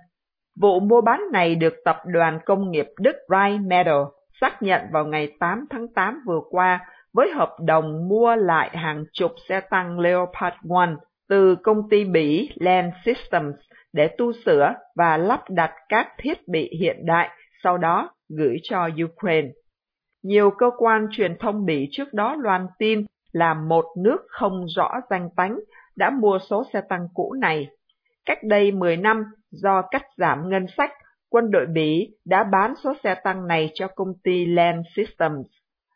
Vụ 0.60 0.80
mua 0.80 1.00
bán 1.00 1.20
này 1.32 1.54
được 1.54 1.74
Tập 1.84 1.96
đoàn 2.06 2.38
Công 2.46 2.70
nghiệp 2.70 2.86
Đức 3.00 3.16
Rheinmetall 3.28 4.02
xác 4.40 4.62
nhận 4.62 4.80
vào 4.92 5.04
ngày 5.04 5.32
8 5.40 5.64
tháng 5.70 5.88
8 5.88 6.20
vừa 6.26 6.40
qua 6.50 6.80
với 7.12 7.30
hợp 7.34 7.56
đồng 7.60 8.08
mua 8.08 8.34
lại 8.34 8.70
hàng 8.72 9.04
chục 9.12 9.32
xe 9.48 9.60
tăng 9.60 10.00
Leopard 10.00 10.56
1 10.62 10.80
từ 11.28 11.56
công 11.62 11.88
ty 11.90 12.04
Bỉ 12.04 12.50
Land 12.54 12.92
Systems 13.04 13.54
để 13.92 14.08
tu 14.18 14.32
sửa 14.44 14.74
và 14.96 15.16
lắp 15.16 15.40
đặt 15.48 15.70
các 15.88 16.08
thiết 16.18 16.48
bị 16.48 16.70
hiện 16.80 17.06
đại, 17.06 17.28
sau 17.62 17.78
đó 17.78 18.10
gửi 18.28 18.56
cho 18.62 18.88
Ukraine. 19.04 19.48
Nhiều 20.22 20.50
cơ 20.50 20.70
quan 20.78 21.06
truyền 21.10 21.36
thông 21.38 21.64
Bỉ 21.64 21.88
trước 21.90 22.12
đó 22.12 22.36
loan 22.38 22.66
tin 22.78 23.04
là 23.32 23.54
một 23.54 23.84
nước 23.98 24.18
không 24.28 24.64
rõ 24.76 24.90
danh 25.10 25.28
tánh 25.36 25.58
đã 25.96 26.10
mua 26.10 26.38
số 26.50 26.64
xe 26.72 26.80
tăng 26.88 27.08
cũ 27.14 27.34
này. 27.40 27.68
Cách 28.24 28.38
đây 28.42 28.72
10 28.72 28.96
năm, 28.96 29.24
do 29.50 29.82
cắt 29.90 30.02
giảm 30.16 30.48
ngân 30.48 30.66
sách, 30.76 30.90
quân 31.30 31.50
đội 31.50 31.66
Bỉ 31.66 32.16
đã 32.26 32.44
bán 32.44 32.74
số 32.84 32.92
xe 33.04 33.14
tăng 33.24 33.46
này 33.46 33.70
cho 33.74 33.88
công 33.88 34.12
ty 34.24 34.46
Land 34.46 34.86
Systems. 34.96 35.46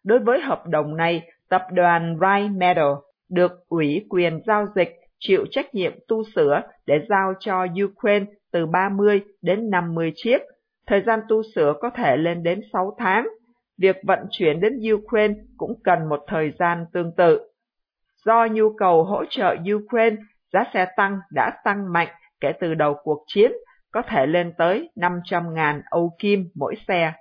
Đối 0.05 0.19
với 0.19 0.41
hợp 0.41 0.67
đồng 0.67 0.97
này, 0.97 1.23
tập 1.49 1.63
đoàn 1.73 2.19
Rheinmetall 2.21 2.93
được 3.31 3.53
ủy 3.69 4.07
quyền 4.09 4.41
giao 4.47 4.67
dịch 4.75 5.02
chịu 5.23 5.45
trách 5.51 5.75
nhiệm 5.75 5.93
tu 6.09 6.23
sửa 6.35 6.63
để 6.87 7.07
giao 7.09 7.35
cho 7.41 7.67
Ukraine 7.85 8.27
từ 8.53 8.67
30 8.67 9.21
đến 9.43 9.71
50 9.71 10.13
chiếc. 10.17 10.39
Thời 10.87 11.03
gian 11.07 11.21
tu 11.29 11.43
sửa 11.55 11.73
có 11.81 11.91
thể 11.91 12.17
lên 12.17 12.43
đến 12.43 12.61
6 12.73 12.97
tháng. 12.99 13.29
việc 13.79 13.97
vận 14.07 14.19
chuyển 14.31 14.61
đến 14.61 14.73
Ukraine 14.93 15.35
cũng 15.57 15.73
cần 15.85 16.09
một 16.09 16.21
thời 16.27 16.53
gian 16.59 16.85
tương 16.93 17.13
tự. 17.17 17.41
Do 18.25 18.47
nhu 18.47 18.73
cầu 18.79 19.05
hỗ 19.05 19.25
trợ 19.31 19.57
Ukraine, 19.75 20.17
giá 20.53 20.65
xe 20.75 20.87
tăng 20.97 21.19
đã 21.33 21.51
tăng 21.65 21.93
mạnh 21.93 22.09
kể 22.41 22.53
từ 22.61 22.75
đầu 22.75 22.95
cuộc 23.03 23.25
chiến, 23.27 23.53
có 23.93 24.03
thể 24.03 24.27
lên 24.27 24.53
tới 24.59 24.91
500.000 24.97 25.81
Âu 25.91 26.17
Kim 26.19 26.49
mỗi 26.55 26.75
xe. 26.89 27.13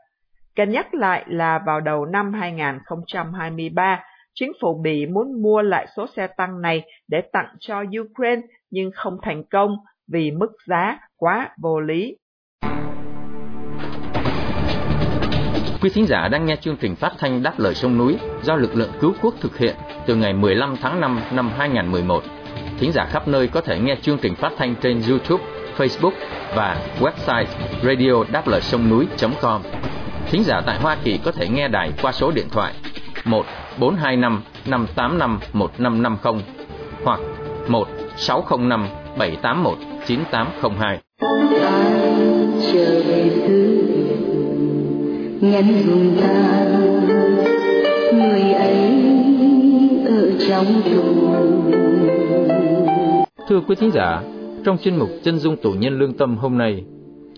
Cần 0.55 0.70
nhắc 0.70 0.93
lại 0.93 1.25
là 1.27 1.60
vào 1.65 1.81
đầu 1.81 2.05
năm 2.05 2.34
2023, 2.34 4.03
chính 4.34 4.52
phủ 4.62 4.82
Bỉ 4.84 5.06
muốn 5.06 5.42
mua 5.42 5.62
lại 5.62 5.88
số 5.96 6.06
xe 6.16 6.28
tăng 6.38 6.62
này 6.62 6.82
để 7.08 7.22
tặng 7.34 7.56
cho 7.60 7.84
Ukraine 8.02 8.42
nhưng 8.70 8.92
không 8.96 9.18
thành 9.22 9.44
công 9.52 9.76
vì 10.12 10.32
mức 10.32 10.52
giá 10.68 11.00
quá 11.16 11.50
vô 11.62 11.80
lý. 11.80 12.18
Quý 15.82 15.90
thính 15.94 16.06
giả 16.06 16.28
đang 16.28 16.46
nghe 16.46 16.56
chương 16.56 16.78
trình 16.78 16.96
phát 16.96 17.12
thanh 17.18 17.44
Đáp 17.44 17.54
lời 17.58 17.76
sông 17.76 17.98
núi 17.98 18.18
do 18.44 18.56
lực 18.56 18.76
lượng 18.76 18.92
cứu 19.00 19.14
quốc 19.22 19.34
thực 19.42 19.58
hiện 19.58 19.76
từ 20.06 20.16
ngày 20.16 20.34
15 20.34 20.76
tháng 20.82 21.02
5 21.02 21.22
năm 21.32 21.52
2011. 21.58 22.24
Thính 22.80 22.92
giả 22.92 23.06
khắp 23.06 23.28
nơi 23.28 23.48
có 23.48 23.62
thể 23.62 23.80
nghe 23.80 23.96
chương 24.02 24.18
trình 24.22 24.36
phát 24.36 24.52
thanh 24.58 24.76
trên 24.82 25.02
YouTube, 25.10 25.44
Facebook 25.78 26.12
và 26.56 26.78
website 27.00 27.46
radio 27.84 28.32
đáp 28.32 28.48
lời 28.48 28.62
sông 28.62 28.90
núi.com. 28.90 29.62
Thính 30.30 30.44
giả 30.44 30.62
tại 30.66 30.80
Hoa 30.80 30.98
Kỳ 31.04 31.20
có 31.26 31.32
thể 31.32 31.48
nghe 31.48 31.68
đài 31.68 31.92
qua 32.02 32.12
số 32.12 32.32
điện 32.32 32.48
thoại 32.52 32.74
1 33.26 33.46
425 33.80 34.42
585 34.66 35.40
1550 35.54 36.44
hoặc 37.04 37.20
1 37.68 37.88
605 38.18 38.88
781 39.18 39.78
9802. 40.08 41.00
trở 42.74 43.01
về 43.08 43.30
xứ 43.30 43.82
nhắn 45.42 45.84
dùng 45.86 46.18
ta 46.22 46.66
người 48.13 48.54
ấy 48.54 48.92
ở 50.06 50.32
trong 50.50 50.66
tù 50.86 51.01
Thưa 53.50 53.62
quý 53.68 53.75
thính 53.75 53.92
giả, 53.92 54.22
trong 54.66 54.78
chuyên 54.78 54.96
mục 54.96 55.10
Chân 55.24 55.40
dung 55.40 55.58
tù 55.58 55.72
nhân 55.72 56.00
lương 56.00 56.13
tâm 56.13 56.38
hôm 56.38 56.58
nay, 56.58 56.84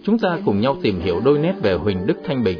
chúng 0.03 0.19
ta 0.19 0.37
cùng 0.45 0.61
nhau 0.61 0.77
tìm 0.81 0.99
hiểu 0.99 1.21
đôi 1.25 1.39
nét 1.39 1.53
về 1.61 1.73
Huỳnh 1.73 2.07
Đức 2.07 2.17
Thanh 2.25 2.43
Bình, 2.43 2.57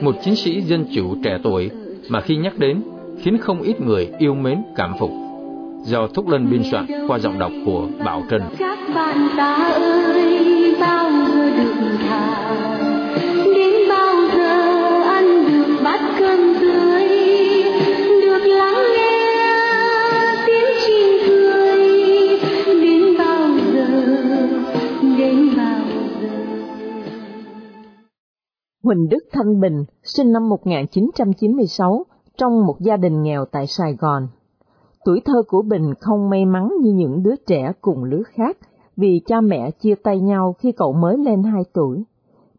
một 0.00 0.14
chiến 0.24 0.36
sĩ 0.36 0.60
dân 0.60 0.84
chủ 0.94 1.14
trẻ 1.24 1.38
tuổi 1.42 1.70
mà 2.08 2.20
khi 2.20 2.36
nhắc 2.36 2.58
đến 2.58 2.82
khiến 3.22 3.38
không 3.38 3.62
ít 3.62 3.80
người 3.80 4.12
yêu 4.18 4.34
mến 4.34 4.62
cảm 4.76 4.94
phục. 4.98 5.10
Do 5.82 6.06
Thúc 6.06 6.28
Lân 6.28 6.50
biên 6.50 6.62
soạn 6.70 6.86
qua 7.08 7.18
giọng 7.18 7.38
đọc 7.38 7.52
của 7.66 7.88
Bảo 8.04 8.22
Trân. 8.30 8.42
các 8.58 8.78
bạn 8.94 9.28
ta 9.36 9.54
ơi 9.74 10.74
bao 10.80 11.10
giờ 11.10 11.50
được 11.56 11.74
thả 12.08 12.54
đến 13.54 13.88
bao 13.88 14.14
giờ 14.36 15.02
ăn 15.02 15.44
được 15.48 15.80
bát 15.84 16.00
cơm 16.18 16.40
tươi 16.60 17.08
được 18.20 18.46
lắng 18.46 18.74
nghe 18.96 19.26
tiếng 20.46 20.76
chim 20.86 21.06
cười 21.28 22.38
đến 22.82 23.02
bao 23.18 23.48
giờ 23.74 23.86
đến 25.18 25.56
bao 25.56 25.84
giờ 26.22 26.28
Huỳnh 28.82 29.08
Đức 29.08 29.24
Thanh 29.32 29.60
Bình, 29.60 29.84
sinh 30.02 30.32
năm 30.32 30.48
1996, 30.48 32.06
trong 32.38 32.66
một 32.66 32.80
gia 32.80 32.96
đình 32.96 33.22
nghèo 33.22 33.44
tại 33.44 33.66
Sài 33.66 33.94
Gòn. 33.98 34.28
Tuổi 35.04 35.20
thơ 35.24 35.42
của 35.48 35.62
Bình 35.62 35.94
không 36.00 36.30
may 36.30 36.44
mắn 36.44 36.72
như 36.80 36.92
những 36.92 37.22
đứa 37.22 37.34
trẻ 37.46 37.72
cùng 37.80 38.04
lứa 38.04 38.22
khác, 38.26 38.56
vì 38.96 39.20
cha 39.26 39.40
mẹ 39.40 39.70
chia 39.70 39.94
tay 39.94 40.20
nhau 40.20 40.54
khi 40.58 40.72
cậu 40.72 40.92
mới 40.92 41.18
lên 41.18 41.42
2 41.42 41.62
tuổi. 41.72 42.04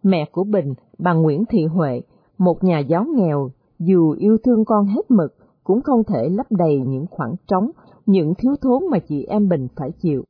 Mẹ 0.04 0.26
của 0.32 0.44
Bình, 0.44 0.74
bà 1.00 1.14
Nguyễn 1.14 1.44
Thị 1.50 1.66
Huệ, 1.66 2.02
một 2.38 2.64
nhà 2.64 2.80
giáo 2.80 3.06
nghèo, 3.16 3.50
dù 3.80 4.12
yêu 4.12 4.38
thương 4.44 4.66
con 4.66 4.86
hết 4.86 5.12
mực, 5.12 5.36
cũng 5.64 5.82
không 5.82 6.04
thể 6.04 6.30
lấp 6.30 6.46
đầy 6.50 6.82
những 6.88 7.06
khoảng 7.12 7.36
trống, 7.48 7.72
những 8.06 8.34
thiếu 8.36 8.56
thốn 8.62 8.84
mà 8.92 9.00
chị 9.00 9.26
em 9.26 9.50
Bình 9.50 9.68
phải 9.76 9.92
chịu. 10.02 10.24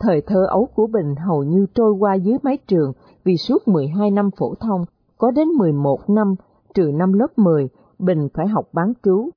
Thời 0.00 0.20
thơ 0.26 0.46
ấu 0.48 0.68
của 0.74 0.86
Bình 0.86 1.14
hầu 1.26 1.42
như 1.42 1.66
trôi 1.74 1.92
qua 1.92 2.14
dưới 2.14 2.38
mái 2.42 2.58
trường 2.66 2.92
vì 3.24 3.36
suốt 3.36 3.68
12 3.68 4.10
năm 4.10 4.30
phổ 4.38 4.54
thông, 4.54 4.84
có 5.18 5.30
đến 5.30 5.48
11 5.48 6.10
năm, 6.10 6.34
trừ 6.74 6.90
năm 6.94 7.12
lớp 7.12 7.38
10, 7.38 7.68
Bình 8.00 8.28
phải 8.34 8.48
học 8.48 8.68
bán 8.72 8.92
trú. 9.02 9.30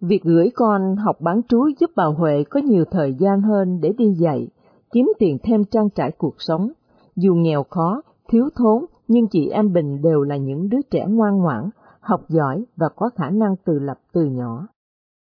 Việc 0.00 0.22
gửi 0.22 0.50
con 0.54 0.96
học 0.96 1.16
bán 1.20 1.40
trú 1.48 1.68
giúp 1.80 1.90
bà 1.96 2.04
Huệ 2.04 2.44
có 2.50 2.60
nhiều 2.60 2.84
thời 2.90 3.14
gian 3.14 3.42
hơn 3.42 3.80
để 3.80 3.92
đi 3.98 4.12
dạy, 4.18 4.48
kiếm 4.92 5.12
tiền 5.18 5.38
thêm 5.42 5.64
trang 5.64 5.90
trải 5.90 6.10
cuộc 6.18 6.34
sống. 6.38 6.72
Dù 7.16 7.34
nghèo 7.34 7.62
khó, 7.70 8.02
thiếu 8.28 8.48
thốn, 8.56 8.84
nhưng 9.08 9.28
chị 9.28 9.48
em 9.48 9.72
Bình 9.72 10.02
đều 10.02 10.22
là 10.22 10.36
những 10.36 10.68
đứa 10.68 10.82
trẻ 10.90 11.06
ngoan 11.08 11.38
ngoãn, 11.38 11.70
học 12.00 12.20
giỏi 12.28 12.64
và 12.76 12.88
có 12.96 13.10
khả 13.16 13.30
năng 13.30 13.56
tự 13.64 13.78
lập 13.78 13.98
từ 14.12 14.24
nhỏ. 14.24 14.66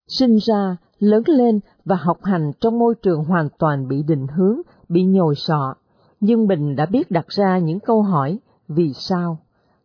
Sinh 0.09 0.37
ra, 0.37 0.76
lớn 0.99 1.23
lên 1.26 1.61
và 1.85 1.97
học 1.97 2.19
hành 2.23 2.52
trong 2.61 2.78
môi 2.78 2.95
trường 2.95 3.25
hoàn 3.25 3.49
toàn 3.59 3.88
bị 3.88 4.02
định 4.02 4.26
hướng, 4.26 4.61
bị 4.88 5.04
nhồi 5.04 5.35
sọ, 5.35 5.75
nhưng 6.21 6.47
Bình 6.47 6.76
đã 6.76 6.87
biết 6.87 7.11
đặt 7.11 7.26
ra 7.28 7.59
những 7.59 7.80
câu 7.80 8.02
hỏi 8.02 8.38
vì 8.69 8.92
sao, 8.92 9.38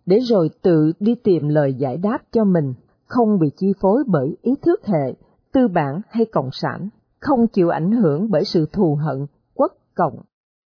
để 0.06 0.20
rồi 0.20 0.50
tự 0.62 0.92
đi 1.00 1.16
tìm 1.24 1.48
lời 1.48 1.74
giải 1.74 1.98
đáp 1.98 2.18
cho 2.32 2.44
mình, 2.44 2.74
không 3.06 3.40
bị 3.40 3.48
chi 3.58 3.74
phối 3.82 4.04
bởi 4.08 4.38
ý 4.42 4.56
thức 4.62 4.86
hệ, 4.86 5.14
tư 5.54 5.68
bản 5.68 6.02
hay 6.10 6.26
cộng 6.26 6.50
sản, 6.52 6.90
không 7.20 7.48
chịu 7.48 7.70
ảnh 7.70 7.92
hưởng 7.92 8.32
bởi 8.32 8.46
sự 8.46 8.66
thù 8.74 8.96
hận, 8.96 9.26
quốc 9.54 9.72
cộng. 9.96 10.20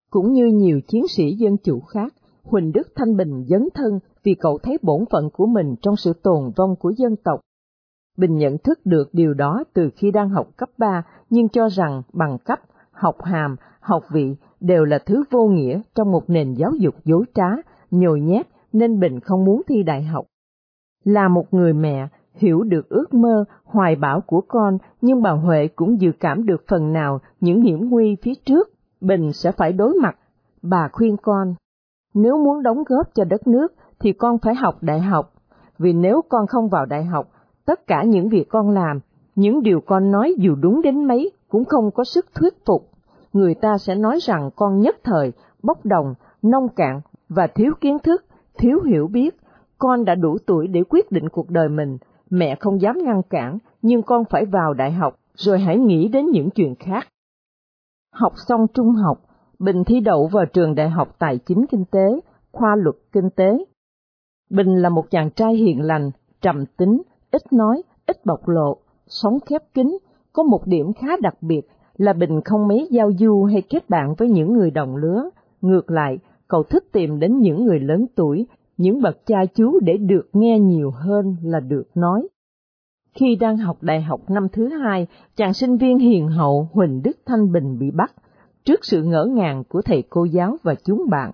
Cũng 0.10 0.34
như 0.34 0.46
nhiều 0.46 0.82
chiến 0.88 1.08
sĩ 1.08 1.32
dân 1.32 1.58
chủ 1.58 1.80
khác, 1.80 2.14
Huỳnh 2.44 2.72
Đức 2.72 2.88
Thanh 2.96 3.18
Bình 3.18 3.46
dấn 3.48 3.68
thân 3.74 4.00
vì 4.24 4.36
cậu 4.40 4.58
thấy 4.58 4.78
bổn 4.82 5.06
phận 5.12 5.30
của 5.30 5.46
mình 5.46 5.76
trong 5.82 5.96
sự 5.96 6.14
tồn 6.24 6.52
vong 6.56 6.76
của 6.76 6.94
dân 6.98 7.16
tộc. 7.24 7.40
Bình 8.18 8.36
nhận 8.36 8.58
thức 8.58 8.80
được 8.86 9.10
điều 9.14 9.34
đó 9.34 9.64
từ 9.74 9.90
khi 9.96 10.12
đang 10.12 10.30
học 10.30 10.48
cấp 10.58 10.70
3, 10.78 11.04
nhưng 11.30 11.50
cho 11.50 11.70
rằng 11.70 12.02
bằng 12.14 12.38
cấp, 12.46 12.60
học 12.92 13.16
hàm, 13.24 13.56
học 13.80 14.04
vị 14.14 14.36
đều 14.60 14.86
là 14.86 15.00
thứ 15.06 15.24
vô 15.32 15.48
nghĩa 15.48 15.82
trong 15.96 16.12
một 16.12 16.30
nền 16.30 16.54
giáo 16.54 16.72
dục 16.80 16.96
dối 17.04 17.26
trá, 17.34 17.48
nhồi 17.92 18.22
nhét 18.22 18.48
nên 18.74 19.00
Bình 19.00 19.20
không 19.20 19.46
muốn 19.46 19.62
thi 19.68 19.84
đại 19.84 20.04
học. 20.04 20.26
Là 21.04 21.28
một 21.28 21.54
người 21.54 21.74
mẹ, 21.74 22.08
hiểu 22.34 22.64
được 22.64 22.90
ước 22.90 23.14
mơ, 23.14 23.46
hoài 23.64 23.96
bão 23.96 24.22
của 24.22 24.42
con, 24.42 24.78
nhưng 25.02 25.22
bà 25.22 25.32
Huệ 25.32 25.68
cũng 25.68 26.02
dự 26.02 26.12
cảm 26.20 26.46
được 26.46 26.64
phần 26.68 26.94
nào 26.94 27.20
những 27.40 27.62
hiểm 27.62 27.90
nguy 27.90 28.18
phía 28.22 28.34
trước, 28.46 28.70
Bình 29.02 29.34
sẽ 29.34 29.52
phải 29.52 29.74
đối 29.74 29.94
mặt. 29.94 30.18
Bà 30.62 30.90
khuyên 30.92 31.18
con, 31.18 31.56
nếu 32.14 32.38
muốn 32.38 32.64
đóng 32.64 32.84
góp 32.88 33.14
cho 33.14 33.24
đất 33.24 33.48
nước 33.48 33.74
thì 34.00 34.14
con 34.14 34.38
phải 34.38 34.56
học 34.56 34.76
đại 34.82 35.00
học, 35.00 35.34
vì 35.80 35.94
nếu 35.94 36.22
con 36.30 36.48
không 36.48 36.70
vào 36.70 36.86
đại 36.86 37.04
học, 37.04 37.32
tất 37.66 37.88
cả 37.88 38.04
những 38.04 38.30
việc 38.30 38.50
con 38.50 38.70
làm, 38.70 39.00
những 39.36 39.64
điều 39.64 39.82
con 39.82 40.12
nói 40.12 40.36
dù 40.38 40.56
đúng 40.56 40.82
đến 40.82 41.06
mấy 41.06 41.32
cũng 41.50 41.66
không 41.66 41.92
có 41.92 42.04
sức 42.04 42.26
thuyết 42.36 42.66
phục. 42.66 42.90
Người 43.34 43.56
ta 43.56 43.78
sẽ 43.78 43.96
nói 43.96 44.20
rằng 44.22 44.50
con 44.56 44.80
nhất 44.80 44.96
thời, 45.04 45.32
bốc 45.64 45.86
đồng, 45.86 46.14
nông 46.42 46.68
cạn 46.76 47.02
và 47.30 47.48
thiếu 47.48 47.74
kiến 47.82 48.00
thức, 48.00 48.26
thiếu 48.58 48.82
hiểu 48.82 49.08
biết. 49.08 49.38
Con 49.78 50.06
đã 50.06 50.16
đủ 50.16 50.38
tuổi 50.46 50.68
để 50.68 50.84
quyết 50.90 51.12
định 51.12 51.30
cuộc 51.30 51.50
đời 51.50 51.70
mình, 51.70 51.98
mẹ 52.30 52.56
không 52.60 52.82
dám 52.82 52.98
ngăn 53.04 53.22
cản, 53.30 53.58
nhưng 53.82 54.04
con 54.04 54.24
phải 54.30 54.46
vào 54.46 54.74
đại 54.74 54.92
học, 54.92 55.16
rồi 55.36 55.60
hãy 55.60 55.78
nghĩ 55.78 56.08
đến 56.08 56.26
những 56.30 56.50
chuyện 56.50 56.76
khác. 56.76 57.08
Học 58.14 58.34
xong 58.48 58.68
trung 58.74 58.92
học, 58.92 59.18
Bình 59.60 59.84
thi 59.84 60.00
đậu 60.00 60.28
vào 60.28 60.46
trường 60.46 60.76
Đại 60.76 60.90
học 60.90 61.16
Tài 61.20 61.38
chính 61.38 61.66
Kinh 61.72 61.86
tế, 61.92 62.20
khoa 62.52 62.76
luật 62.76 62.96
kinh 63.12 63.30
tế. 63.36 63.66
Bình 64.50 64.82
là 64.82 64.90
một 64.90 65.12
chàng 65.12 65.32
trai 65.32 65.54
hiền 65.54 65.82
lành, 65.82 66.12
trầm 66.42 66.66
tính, 66.78 67.02
ít 67.32 67.54
nói, 67.54 67.84
ít 68.08 68.26
bộc 68.26 68.48
lộ, 68.48 68.78
sống 69.08 69.40
khép 69.46 69.62
kín, 69.74 69.98
có 70.34 70.44
một 70.44 70.62
điểm 70.66 70.94
khá 70.94 71.08
đặc 71.22 71.36
biệt 71.42 71.62
là 71.98 72.14
Bình 72.14 72.42
không 72.46 72.68
mấy 72.68 72.88
giao 72.92 73.12
du 73.20 73.44
hay 73.44 73.62
kết 73.62 73.90
bạn 73.90 74.14
với 74.18 74.30
những 74.30 74.54
người 74.54 74.72
đồng 74.72 74.96
lứa, 74.96 75.30
ngược 75.62 75.92
lại, 75.92 76.20
cậu 76.52 76.64
thích 76.64 76.84
tìm 76.92 77.20
đến 77.20 77.40
những 77.40 77.66
người 77.66 77.80
lớn 77.80 78.06
tuổi, 78.16 78.48
những 78.78 79.02
bậc 79.02 79.26
cha 79.26 79.46
chú 79.56 79.80
để 79.80 79.98
được 79.98 80.30
nghe 80.34 80.60
nhiều 80.60 80.92
hơn 80.92 81.36
là 81.44 81.60
được 81.60 81.84
nói. 81.96 82.28
Khi 83.14 83.36
đang 83.36 83.58
học 83.58 83.78
đại 83.82 84.02
học 84.02 84.30
năm 84.30 84.48
thứ 84.52 84.68
hai, 84.68 85.08
chàng 85.36 85.54
sinh 85.54 85.78
viên 85.78 85.98
hiền 85.98 86.28
hậu 86.28 86.70
Huỳnh 86.74 87.02
Đức 87.04 87.18
Thanh 87.26 87.52
Bình 87.52 87.80
bị 87.80 87.92
bắt, 87.92 88.14
trước 88.64 88.80
sự 88.84 89.04
ngỡ 89.04 89.26
ngàng 89.26 89.64
của 89.70 89.82
thầy 89.82 90.04
cô 90.10 90.26
giáo 90.26 90.58
và 90.64 90.76
chúng 90.86 91.10
bạn. 91.10 91.32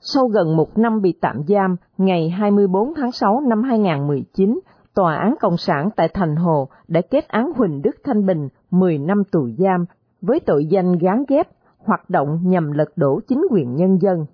Sau 0.00 0.26
gần 0.26 0.56
một 0.56 0.78
năm 0.78 1.02
bị 1.02 1.12
tạm 1.20 1.42
giam, 1.48 1.76
ngày 1.98 2.30
24 2.30 2.94
tháng 2.96 3.12
6 3.12 3.40
năm 3.40 3.62
2019, 3.62 4.60
Tòa 4.94 5.16
án 5.16 5.34
Cộng 5.40 5.56
sản 5.56 5.88
tại 5.96 6.08
Thành 6.14 6.36
Hồ 6.36 6.68
đã 6.88 7.00
kết 7.10 7.28
án 7.28 7.52
Huỳnh 7.56 7.82
Đức 7.82 7.96
Thanh 8.04 8.26
Bình 8.26 8.48
10 8.70 8.98
năm 8.98 9.22
tù 9.32 9.48
giam 9.58 9.84
với 10.20 10.40
tội 10.40 10.66
danh 10.66 10.98
gán 10.98 11.24
ghép, 11.28 11.48
hoạt 11.84 12.10
động 12.10 12.38
nhằm 12.42 12.72
lật 12.72 12.88
đổ 12.96 13.20
chính 13.28 13.46
quyền 13.50 13.76
nhân 13.76 13.98
dân. 14.00 14.26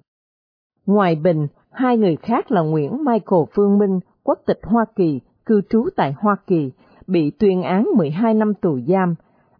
Ngoài 0.86 1.14
Bình, 1.14 1.46
hai 1.70 1.98
người 1.98 2.16
khác 2.16 2.52
là 2.52 2.60
Nguyễn 2.60 3.04
Michael 3.04 3.42
Phương 3.54 3.78
Minh, 3.78 4.00
quốc 4.22 4.38
tịch 4.46 4.60
Hoa 4.62 4.84
Kỳ, 4.96 5.20
cư 5.46 5.60
trú 5.70 5.88
tại 5.96 6.14
Hoa 6.18 6.36
Kỳ, 6.46 6.72
bị 7.06 7.30
tuyên 7.30 7.62
án 7.62 7.86
12 7.96 8.34
năm 8.34 8.54
tù 8.54 8.80
giam. 8.88 9.14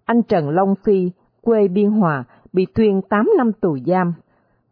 Anh 0.04 0.22
Trần 0.22 0.50
Long 0.50 0.74
Phi, 0.84 1.10
quê 1.40 1.68
Biên 1.68 1.90
Hòa, 1.90 2.24
bị 2.52 2.66
tuyên 2.74 3.02
8 3.08 3.30
năm 3.36 3.52
tù 3.52 3.78
giam. 3.86 4.14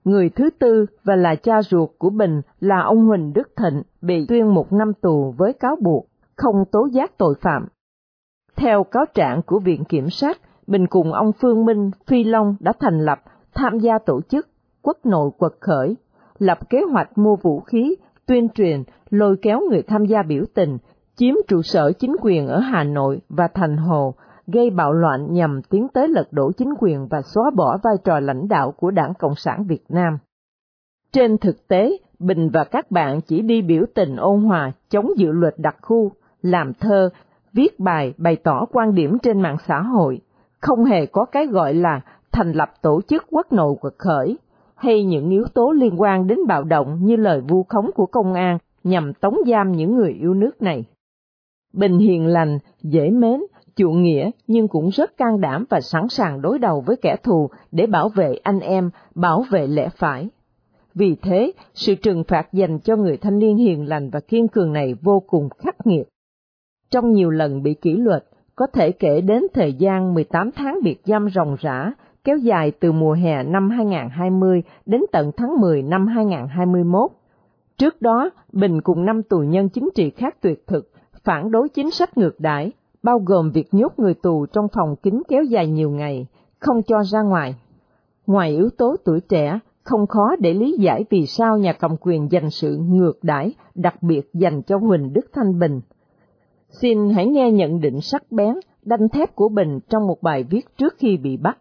Người 0.04 0.28
thứ 0.28 0.50
tư 0.58 0.87
và 1.04 1.16
là 1.16 1.35
cha 1.35 1.62
ruột 1.62 1.90
của 1.99 2.11
Bình 2.11 2.40
là 2.61 2.80
ông 2.80 3.06
Huỳnh 3.06 3.32
Đức 3.32 3.49
Thịnh 3.56 3.82
bị 4.02 4.26
tuyên 4.28 4.54
một 4.54 4.73
năm 4.73 4.92
tù 5.02 5.35
với 5.38 5.52
cáo 5.52 5.76
buộc 5.82 6.06
không 6.37 6.64
tố 6.73 6.88
giác 6.92 7.18
tội 7.18 7.35
phạm. 7.40 7.66
Theo 8.56 8.85
cáo 8.85 9.04
trạng 9.14 9.42
của 9.42 9.58
Viện 9.58 9.85
Kiểm 9.85 10.11
sát, 10.11 10.40
Bình 10.66 10.87
cùng 10.87 11.12
ông 11.12 11.32
Phương 11.40 11.64
Minh, 11.64 11.90
Phi 12.06 12.25
Long 12.25 12.56
đã 12.61 12.73
thành 12.80 12.99
lập, 12.99 13.18
tham 13.54 13.78
gia 13.78 13.99
tổ 14.06 14.20
chức 14.28 14.49
quốc 14.82 14.96
nội 15.04 15.30
quật 15.38 15.52
khởi, 15.61 15.96
lập 16.38 16.58
kế 16.70 16.78
hoạch 16.92 17.18
mua 17.18 17.37
vũ 17.37 17.61
khí, 17.61 17.96
tuyên 18.26 18.49
truyền, 18.49 18.82
lôi 19.11 19.37
kéo 19.42 19.61
người 19.70 19.82
tham 19.82 20.04
gia 20.04 20.23
biểu 20.23 20.44
tình, 20.54 20.78
chiếm 21.16 21.35
trụ 21.49 21.62
sở 21.62 21.92
chính 21.92 22.16
quyền 22.23 22.46
ở 22.46 22.58
Hà 22.58 22.85
Nội 22.85 23.20
và 23.28 23.49
Thành 23.54 23.76
Hồ, 23.76 24.14
gây 24.46 24.70
bạo 24.70 24.92
loạn 24.92 25.32
nhằm 25.32 25.61
tiến 25.70 25.87
tới 25.94 26.08
lật 26.08 26.28
đổ 26.30 26.52
chính 26.52 26.75
quyền 26.78 27.06
và 27.11 27.23
xóa 27.35 27.50
bỏ 27.56 27.78
vai 27.82 27.94
trò 28.04 28.20
lãnh 28.20 28.49
đạo 28.49 28.73
của 28.76 28.90
Đảng 28.90 29.12
Cộng 29.18 29.35
sản 29.37 29.64
Việt 29.68 29.85
Nam. 29.88 30.18
Trên 31.12 31.38
thực 31.38 31.68
tế, 31.68 31.99
Bình 32.18 32.50
và 32.52 32.64
các 32.64 32.90
bạn 32.90 33.20
chỉ 33.20 33.40
đi 33.42 33.62
biểu 33.62 33.85
tình 33.94 34.16
ôn 34.16 34.42
hòa 34.42 34.73
chống 34.90 35.06
dự 35.16 35.32
luật 35.32 35.54
đặc 35.58 35.76
khu, 35.82 36.12
làm 36.42 36.73
thơ, 36.80 37.11
viết 37.52 37.80
bài 37.80 38.14
bày 38.18 38.37
tỏ 38.37 38.66
quan 38.73 38.94
điểm 38.94 39.18
trên 39.23 39.40
mạng 39.40 39.56
xã 39.68 39.80
hội, 39.80 40.20
không 40.60 40.84
hề 40.84 41.06
có 41.06 41.25
cái 41.25 41.46
gọi 41.46 41.75
là 41.75 42.00
thành 42.32 42.52
lập 42.52 42.72
tổ 42.82 43.00
chức 43.08 43.25
quốc 43.30 43.52
nội 43.52 43.75
quật 43.80 43.94
khởi, 43.98 44.38
hay 44.75 45.04
những 45.04 45.30
yếu 45.30 45.44
tố 45.54 45.72
liên 45.72 46.00
quan 46.00 46.26
đến 46.26 46.38
bạo 46.48 46.64
động 46.64 46.98
như 47.02 47.16
lời 47.16 47.40
vu 47.40 47.62
khống 47.62 47.90
của 47.94 48.06
công 48.06 48.34
an 48.34 48.58
nhằm 48.84 49.14
tống 49.14 49.36
giam 49.46 49.72
những 49.72 49.96
người 49.96 50.12
yêu 50.12 50.34
nước 50.34 50.62
này. 50.62 50.84
Bình 51.72 51.98
hiền 51.98 52.26
lành, 52.26 52.58
dễ 52.82 53.10
mến, 53.10 53.40
chuộng 53.76 54.02
nghĩa 54.02 54.30
nhưng 54.46 54.68
cũng 54.68 54.88
rất 54.88 55.16
can 55.16 55.40
đảm 55.40 55.64
và 55.70 55.80
sẵn 55.80 56.08
sàng 56.08 56.42
đối 56.42 56.58
đầu 56.58 56.82
với 56.86 56.96
kẻ 56.96 57.16
thù 57.22 57.50
để 57.72 57.86
bảo 57.86 58.08
vệ 58.08 58.34
anh 58.42 58.60
em, 58.60 58.90
bảo 59.14 59.44
vệ 59.50 59.66
lẽ 59.66 59.88
phải. 59.96 60.28
Vì 60.94 61.16
thế, 61.22 61.52
sự 61.75 61.94
trừng 61.94 62.25
phạt 62.28 62.52
dành 62.52 62.78
cho 62.78 62.96
người 62.96 63.16
thanh 63.16 63.38
niên 63.38 63.56
hiền 63.56 63.88
lành 63.88 64.10
và 64.10 64.20
kiên 64.20 64.48
cường 64.48 64.72
này 64.72 64.94
vô 65.02 65.22
cùng 65.26 65.48
khắc 65.58 65.86
nghiệt. 65.86 66.08
Trong 66.90 67.12
nhiều 67.12 67.30
lần 67.30 67.62
bị 67.62 67.75
kỷ 67.75 67.92
luật, 67.92 68.25
có 68.56 68.66
thể 68.66 68.92
kể 68.92 69.20
đến 69.20 69.42
thời 69.54 69.72
gian 69.72 70.14
18 70.14 70.50
tháng 70.56 70.78
biệt 70.82 71.00
giam 71.04 71.28
ròng 71.34 71.56
rã, 71.60 71.92
kéo 72.25 72.36
dài 72.36 72.72
từ 72.80 72.92
mùa 72.92 73.12
hè 73.12 73.42
năm 73.42 73.70
2020 73.70 74.62
đến 74.86 75.00
tận 75.12 75.30
tháng 75.36 75.60
10 75.60 75.82
năm 75.82 76.06
2021. 76.06 77.10
Trước 77.78 78.02
đó, 78.02 78.30
Bình 78.52 78.80
cùng 78.80 79.04
năm 79.04 79.22
tù 79.22 79.38
nhân 79.38 79.68
chính 79.68 79.88
trị 79.94 80.10
khác 80.10 80.36
tuyệt 80.40 80.66
thực, 80.66 80.90
phản 81.25 81.50
đối 81.50 81.68
chính 81.68 81.90
sách 81.90 82.18
ngược 82.18 82.40
đãi, 82.40 82.72
bao 83.02 83.18
gồm 83.18 83.50
việc 83.50 83.75
nhốt 83.75 83.92
người 83.98 84.14
tù 84.14 84.46
trong 84.46 84.68
phòng 84.72 84.96
kín 84.96 85.22
kéo 85.28 85.42
dài 85.42 85.66
nhiều 85.66 85.90
ngày, 85.90 86.26
không 86.58 86.82
cho 86.82 87.02
ra 87.04 87.22
ngoài. 87.22 87.54
Ngoài 88.26 88.50
yếu 88.50 88.70
tố 88.78 88.96
tuổi 89.04 89.20
trẻ, 89.20 89.58
không 89.82 90.06
khó 90.06 90.36
để 90.38 90.54
lý 90.54 90.76
giải 90.80 91.04
vì 91.10 91.26
sao 91.26 91.58
nhà 91.58 91.72
cầm 91.72 91.96
quyền 92.00 92.32
dành 92.32 92.50
sự 92.50 92.76
ngược 92.76 93.18
đãi 93.22 93.54
đặc 93.75 94.02
biệt 94.02 94.30
dành 94.34 94.62
cho 94.62 94.78
Huỳnh 94.78 95.12
Đức 95.12 95.26
Thanh 95.32 95.58
Bình. 95.58 95.80
Xin 96.80 97.11
hãy 97.11 97.26
nghe 97.26 97.50
nhận 97.50 97.80
định 97.80 98.00
sắc 98.00 98.33
bén, 98.33 98.54
đanh 98.83 99.09
thép 99.09 99.35
của 99.35 99.49
Bình 99.49 99.80
trong 99.88 100.06
một 100.06 100.23
bài 100.23 100.45
viết 100.50 100.76
trước 100.78 100.95
khi 100.99 101.16
bị 101.16 101.37
bắt. 101.37 101.59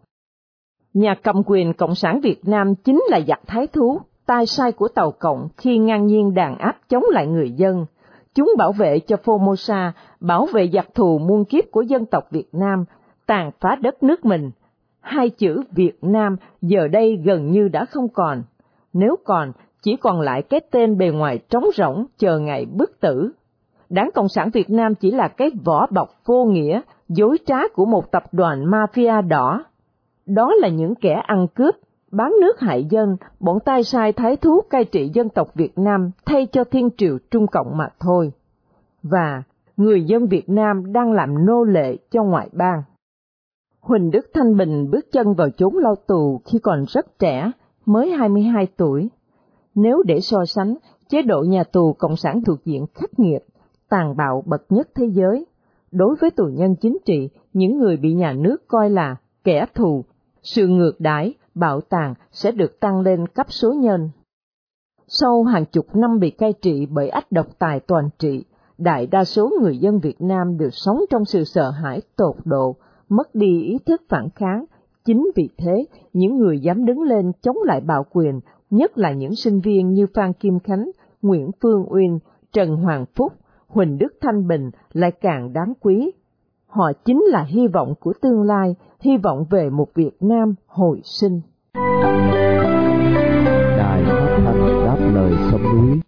Nhà 0.94 1.14
cầm 1.22 1.42
quyền 1.46 1.74
Cộng 1.74 1.94
sản 1.94 2.20
Việt 2.20 2.48
Nam 2.48 2.74
chính 2.74 3.02
là 3.08 3.20
giặc 3.28 3.40
thái 3.46 3.66
thú, 3.66 4.00
tai 4.26 4.46
sai 4.46 4.72
của 4.72 4.88
Tàu 4.88 5.10
Cộng 5.10 5.48
khi 5.56 5.78
ngang 5.78 6.06
nhiên 6.06 6.34
đàn 6.34 6.58
áp 6.58 6.76
chống 6.88 7.02
lại 7.10 7.26
người 7.26 7.50
dân. 7.50 7.86
Chúng 8.34 8.52
bảo 8.58 8.72
vệ 8.72 8.98
cho 8.98 9.16
Formosa, 9.24 9.90
bảo 10.20 10.46
vệ 10.52 10.70
giặc 10.72 10.94
thù 10.94 11.18
muôn 11.18 11.44
kiếp 11.44 11.64
của 11.70 11.82
dân 11.82 12.06
tộc 12.06 12.24
Việt 12.30 12.48
Nam, 12.52 12.84
tàn 13.26 13.50
phá 13.60 13.76
đất 13.80 14.02
nước 14.02 14.24
mình. 14.24 14.50
Hai 15.00 15.30
chữ 15.30 15.62
Việt 15.70 15.98
Nam 16.02 16.36
giờ 16.62 16.88
đây 16.88 17.16
gần 17.24 17.50
như 17.50 17.68
đã 17.68 17.84
không 17.84 18.08
còn. 18.08 18.42
Nếu 18.92 19.16
còn, 19.24 19.52
chỉ 19.82 19.96
còn 19.96 20.20
lại 20.20 20.42
cái 20.42 20.60
tên 20.70 20.98
bề 20.98 21.10
ngoài 21.10 21.38
trống 21.48 21.64
rỗng 21.76 22.06
chờ 22.18 22.38
ngày 22.38 22.66
bức 22.66 23.00
tử. 23.00 23.32
Đảng 23.88 24.10
Cộng 24.14 24.28
sản 24.28 24.50
Việt 24.52 24.70
Nam 24.70 24.94
chỉ 24.94 25.10
là 25.10 25.28
cái 25.28 25.50
vỏ 25.64 25.86
bọc 25.86 26.08
vô 26.24 26.44
nghĩa, 26.44 26.80
dối 27.08 27.38
trá 27.46 27.68
của 27.74 27.84
một 27.84 28.10
tập 28.10 28.22
đoàn 28.32 28.64
mafia 28.64 29.28
đỏ. 29.28 29.64
Đó 30.26 30.54
là 30.60 30.68
những 30.68 30.94
kẻ 30.94 31.22
ăn 31.26 31.46
cướp, 31.54 31.74
bán 32.10 32.32
nước 32.40 32.60
hại 32.60 32.84
dân, 32.90 33.16
bọn 33.40 33.58
tay 33.64 33.84
sai 33.84 34.12
thái 34.12 34.36
thú 34.36 34.60
cai 34.70 34.84
trị 34.84 35.10
dân 35.14 35.28
tộc 35.28 35.54
Việt 35.54 35.78
Nam 35.78 36.10
thay 36.24 36.46
cho 36.46 36.64
thiên 36.64 36.88
triều 36.96 37.18
Trung 37.30 37.46
Cộng 37.46 37.76
mà 37.76 37.88
thôi. 38.00 38.32
Và 39.02 39.42
người 39.76 40.04
dân 40.04 40.26
Việt 40.26 40.48
Nam 40.48 40.92
đang 40.92 41.12
làm 41.12 41.46
nô 41.46 41.64
lệ 41.64 41.96
cho 42.10 42.22
ngoại 42.22 42.48
bang. 42.52 42.82
Huỳnh 43.80 44.10
Đức 44.10 44.30
Thanh 44.34 44.56
Bình 44.56 44.90
bước 44.90 45.12
chân 45.12 45.34
vào 45.34 45.50
chốn 45.50 45.76
lao 45.76 45.94
tù 46.06 46.40
khi 46.44 46.58
còn 46.58 46.84
rất 46.88 47.18
trẻ, 47.18 47.50
mới 47.86 48.10
22 48.10 48.66
tuổi. 48.76 49.08
Nếu 49.74 50.02
để 50.06 50.20
so 50.20 50.44
sánh, 50.44 50.74
chế 51.08 51.22
độ 51.22 51.42
nhà 51.48 51.64
tù 51.64 51.92
Cộng 51.92 52.16
sản 52.16 52.42
thuộc 52.46 52.64
diện 52.64 52.86
khắc 52.94 53.18
nghiệt, 53.18 53.42
tàn 53.88 54.16
bạo 54.16 54.42
bậc 54.46 54.62
nhất 54.68 54.88
thế 54.94 55.06
giới, 55.06 55.46
đối 55.92 56.16
với 56.20 56.30
tù 56.30 56.44
nhân 56.44 56.76
chính 56.80 56.98
trị, 57.04 57.28
những 57.52 57.78
người 57.78 57.96
bị 57.96 58.14
nhà 58.14 58.32
nước 58.32 58.68
coi 58.68 58.90
là 58.90 59.16
kẻ 59.44 59.66
thù, 59.74 60.04
sự 60.42 60.66
ngược 60.66 61.00
đãi, 61.00 61.34
bạo 61.54 61.80
tàn 61.80 62.14
sẽ 62.32 62.52
được 62.52 62.80
tăng 62.80 63.00
lên 63.00 63.26
cấp 63.26 63.46
số 63.50 63.72
nhân. 63.72 64.10
Sau 65.08 65.42
hàng 65.42 65.64
chục 65.66 65.86
năm 65.96 66.18
bị 66.18 66.30
cai 66.30 66.52
trị 66.52 66.86
bởi 66.86 67.08
ách 67.08 67.32
độc 67.32 67.46
tài 67.58 67.80
toàn 67.80 68.08
trị, 68.18 68.44
đại 68.78 69.06
đa 69.06 69.24
số 69.24 69.50
người 69.60 69.78
dân 69.78 69.98
Việt 69.98 70.20
Nam 70.20 70.58
đều 70.58 70.70
sống 70.70 71.00
trong 71.10 71.24
sự 71.24 71.44
sợ 71.44 71.70
hãi 71.70 72.00
tột 72.16 72.34
độ, 72.44 72.76
mất 73.08 73.34
đi 73.34 73.62
ý 73.62 73.78
thức 73.86 74.02
phản 74.08 74.28
kháng. 74.34 74.64
Chính 75.04 75.30
vì 75.36 75.48
thế, 75.58 75.86
những 76.12 76.36
người 76.36 76.60
dám 76.60 76.84
đứng 76.84 77.02
lên 77.02 77.32
chống 77.42 77.56
lại 77.64 77.80
bạo 77.80 78.04
quyền, 78.10 78.40
nhất 78.70 78.98
là 78.98 79.12
những 79.12 79.34
sinh 79.34 79.60
viên 79.60 79.92
như 79.92 80.06
Phan 80.14 80.32
Kim 80.32 80.58
Khánh, 80.60 80.90
Nguyễn 81.22 81.50
Phương 81.62 81.92
Uyên, 81.92 82.18
Trần 82.52 82.76
Hoàng 82.76 83.04
Phúc, 83.14 83.32
Huỳnh 83.68 83.98
Đức 83.98 84.14
Thanh 84.20 84.48
Bình 84.48 84.70
lại 84.92 85.12
càng 85.20 85.52
đáng 85.52 85.72
quý. 85.80 86.10
Họ 86.66 86.92
chính 87.04 87.24
là 87.26 87.42
hy 87.42 87.66
vọng 87.66 87.94
của 88.00 88.12
tương 88.22 88.42
lai, 88.42 88.74
hy 89.00 89.16
vọng 89.16 89.44
về 89.50 89.70
một 89.70 89.94
Việt 89.94 90.16
Nam 90.20 90.54
hồi 90.66 91.00
sinh. 91.04 91.40
Đài 93.78 94.04
phát 94.04 94.38
thanh 94.44 94.84
đáp 94.84 94.98
lời 95.14 95.32
sông 95.50 95.62
núi 95.62 96.00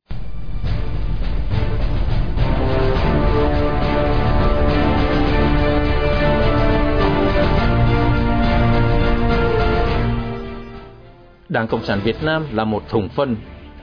Đảng 11.49 11.69
Cộng 11.69 11.83
sản 11.83 12.01
Việt 12.05 12.17
Nam 12.23 12.45
là 12.53 12.65
một 12.65 12.83
thùng 12.89 13.09
phân 13.09 13.37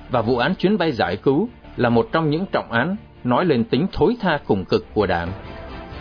và 0.09 0.21
vụ 0.21 0.37
án 0.37 0.55
chuyến 0.55 0.77
bay 0.77 0.91
giải 0.91 1.17
cứu 1.17 1.47
là 1.75 1.89
một 1.89 2.07
trong 2.11 2.29
những 2.29 2.45
trọng 2.51 2.71
án 2.71 2.95
nói 3.25 3.45
lên 3.45 3.63
tính 3.63 3.87
thối 3.93 4.15
tha 4.19 4.39
cùng 4.47 4.65
cực 4.65 4.85
của 4.93 5.05
Đảng. 5.05 5.31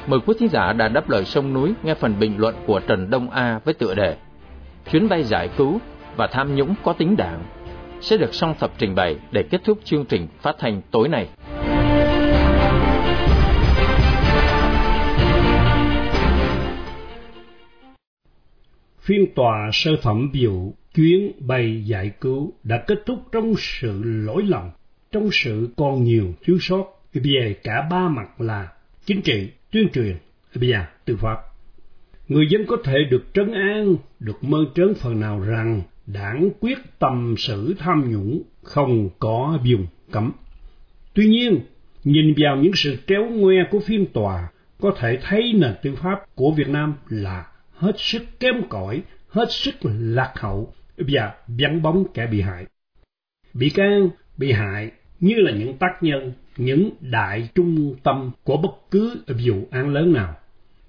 Mời 0.07 0.21
quý 0.27 0.35
thính 0.39 0.49
giả 0.49 0.73
đã 0.73 0.89
đáp 0.89 1.11
lời 1.11 1.25
sông 1.25 1.53
núi 1.53 1.75
nghe 1.83 1.95
phần 1.95 2.15
bình 2.21 2.35
luận 2.39 2.55
của 2.67 2.81
Trần 2.81 3.11
Đông 3.11 3.31
A 3.31 3.61
với 3.65 3.75
tựa 3.75 3.95
đề 3.95 4.17
Chuyến 4.93 5.09
bay 5.09 5.23
giải 5.23 5.49
cứu 5.57 5.81
và 6.17 6.27
tham 6.27 6.57
nhũng 6.57 6.75
có 6.83 6.93
tính 6.93 7.17
đảng 7.17 7.45
sẽ 8.01 8.17
được 8.17 8.35
song 8.35 8.55
thập 8.61 8.73
trình 8.79 8.95
bày 8.95 9.17
để 9.33 9.43
kết 9.43 9.61
thúc 9.65 9.79
chương 9.85 10.05
trình 10.05 10.29
phát 10.43 10.57
thanh 10.59 10.83
tối 10.91 11.09
nay. 11.09 11.29
Phiên 19.01 19.35
tòa 19.35 19.71
sơ 19.73 19.91
thẩm 20.03 20.31
biểu 20.33 20.73
chuyến 20.95 21.33
bay 21.41 21.85
giải 21.85 22.11
cứu 22.21 22.53
đã 22.63 22.85
kết 22.87 22.99
thúc 23.07 23.19
trong 23.33 23.55
sự 23.59 24.03
lỗi 24.05 24.43
lầm, 24.43 24.71
trong 25.13 25.29
sự 25.33 25.69
còn 25.77 26.05
nhiều 26.05 26.33
thiếu 26.45 26.57
sót 26.61 26.94
về 27.15 27.57
cả 27.63 27.87
ba 27.91 28.09
mặt 28.09 28.41
là 28.41 28.69
chính 29.05 29.23
trị, 29.23 29.49
tuyên 29.71 29.89
truyền 29.89 30.17
và 30.55 30.89
tư 31.05 31.17
pháp. 31.17 31.39
Người 32.29 32.47
dân 32.51 32.67
có 32.67 32.77
thể 32.85 32.95
được 33.11 33.25
trấn 33.35 33.53
an, 33.53 33.97
được 34.21 34.45
mơ 34.45 34.59
trớn 34.75 34.95
phần 34.95 35.21
nào 35.21 35.41
rằng 35.41 35.83
đảng 36.07 36.51
quyết 36.61 36.79
tâm 36.99 37.35
xử 37.39 37.75
tham 37.79 38.13
nhũng 38.13 38.43
không 38.63 39.09
có 39.19 39.59
vùng 39.71 39.87
cấm. 40.11 40.33
Tuy 41.15 41.27
nhiên, 41.27 41.61
nhìn 42.05 42.35
vào 42.37 42.57
những 42.57 42.73
sự 42.75 42.97
tréo 43.07 43.25
ngoe 43.25 43.57
của 43.71 43.81
phiên 43.81 44.07
tòa, 44.07 44.49
có 44.81 44.95
thể 44.99 45.19
thấy 45.23 45.53
nền 45.53 45.75
tư 45.83 45.95
pháp 45.95 46.35
của 46.35 46.51
Việt 46.51 46.69
Nam 46.69 46.95
là 47.09 47.47
hết 47.73 47.93
sức 47.99 48.23
kém 48.41 48.55
cỏi, 48.69 49.03
hết 49.29 49.53
sức 49.53 49.75
lạc 49.83 50.33
hậu 50.37 50.73
và 50.97 51.35
vắng 51.49 51.83
bóng 51.83 52.05
kẻ 52.15 52.27
bị 52.27 52.41
hại. 52.41 52.67
Bị 53.55 53.71
can, 53.71 54.09
bị 54.37 54.53
hại 54.53 54.91
như 55.21 55.35
là 55.37 55.53
những 55.53 55.77
tác 55.79 55.99
nhân, 56.01 56.33
những 56.57 56.91
đại 57.01 57.49
trung 57.55 57.97
tâm 58.03 58.31
của 58.45 58.57
bất 58.57 58.91
cứ 58.91 59.17
vụ 59.27 59.69
án 59.71 59.89
lớn 59.95 60.13
nào. 60.13 60.35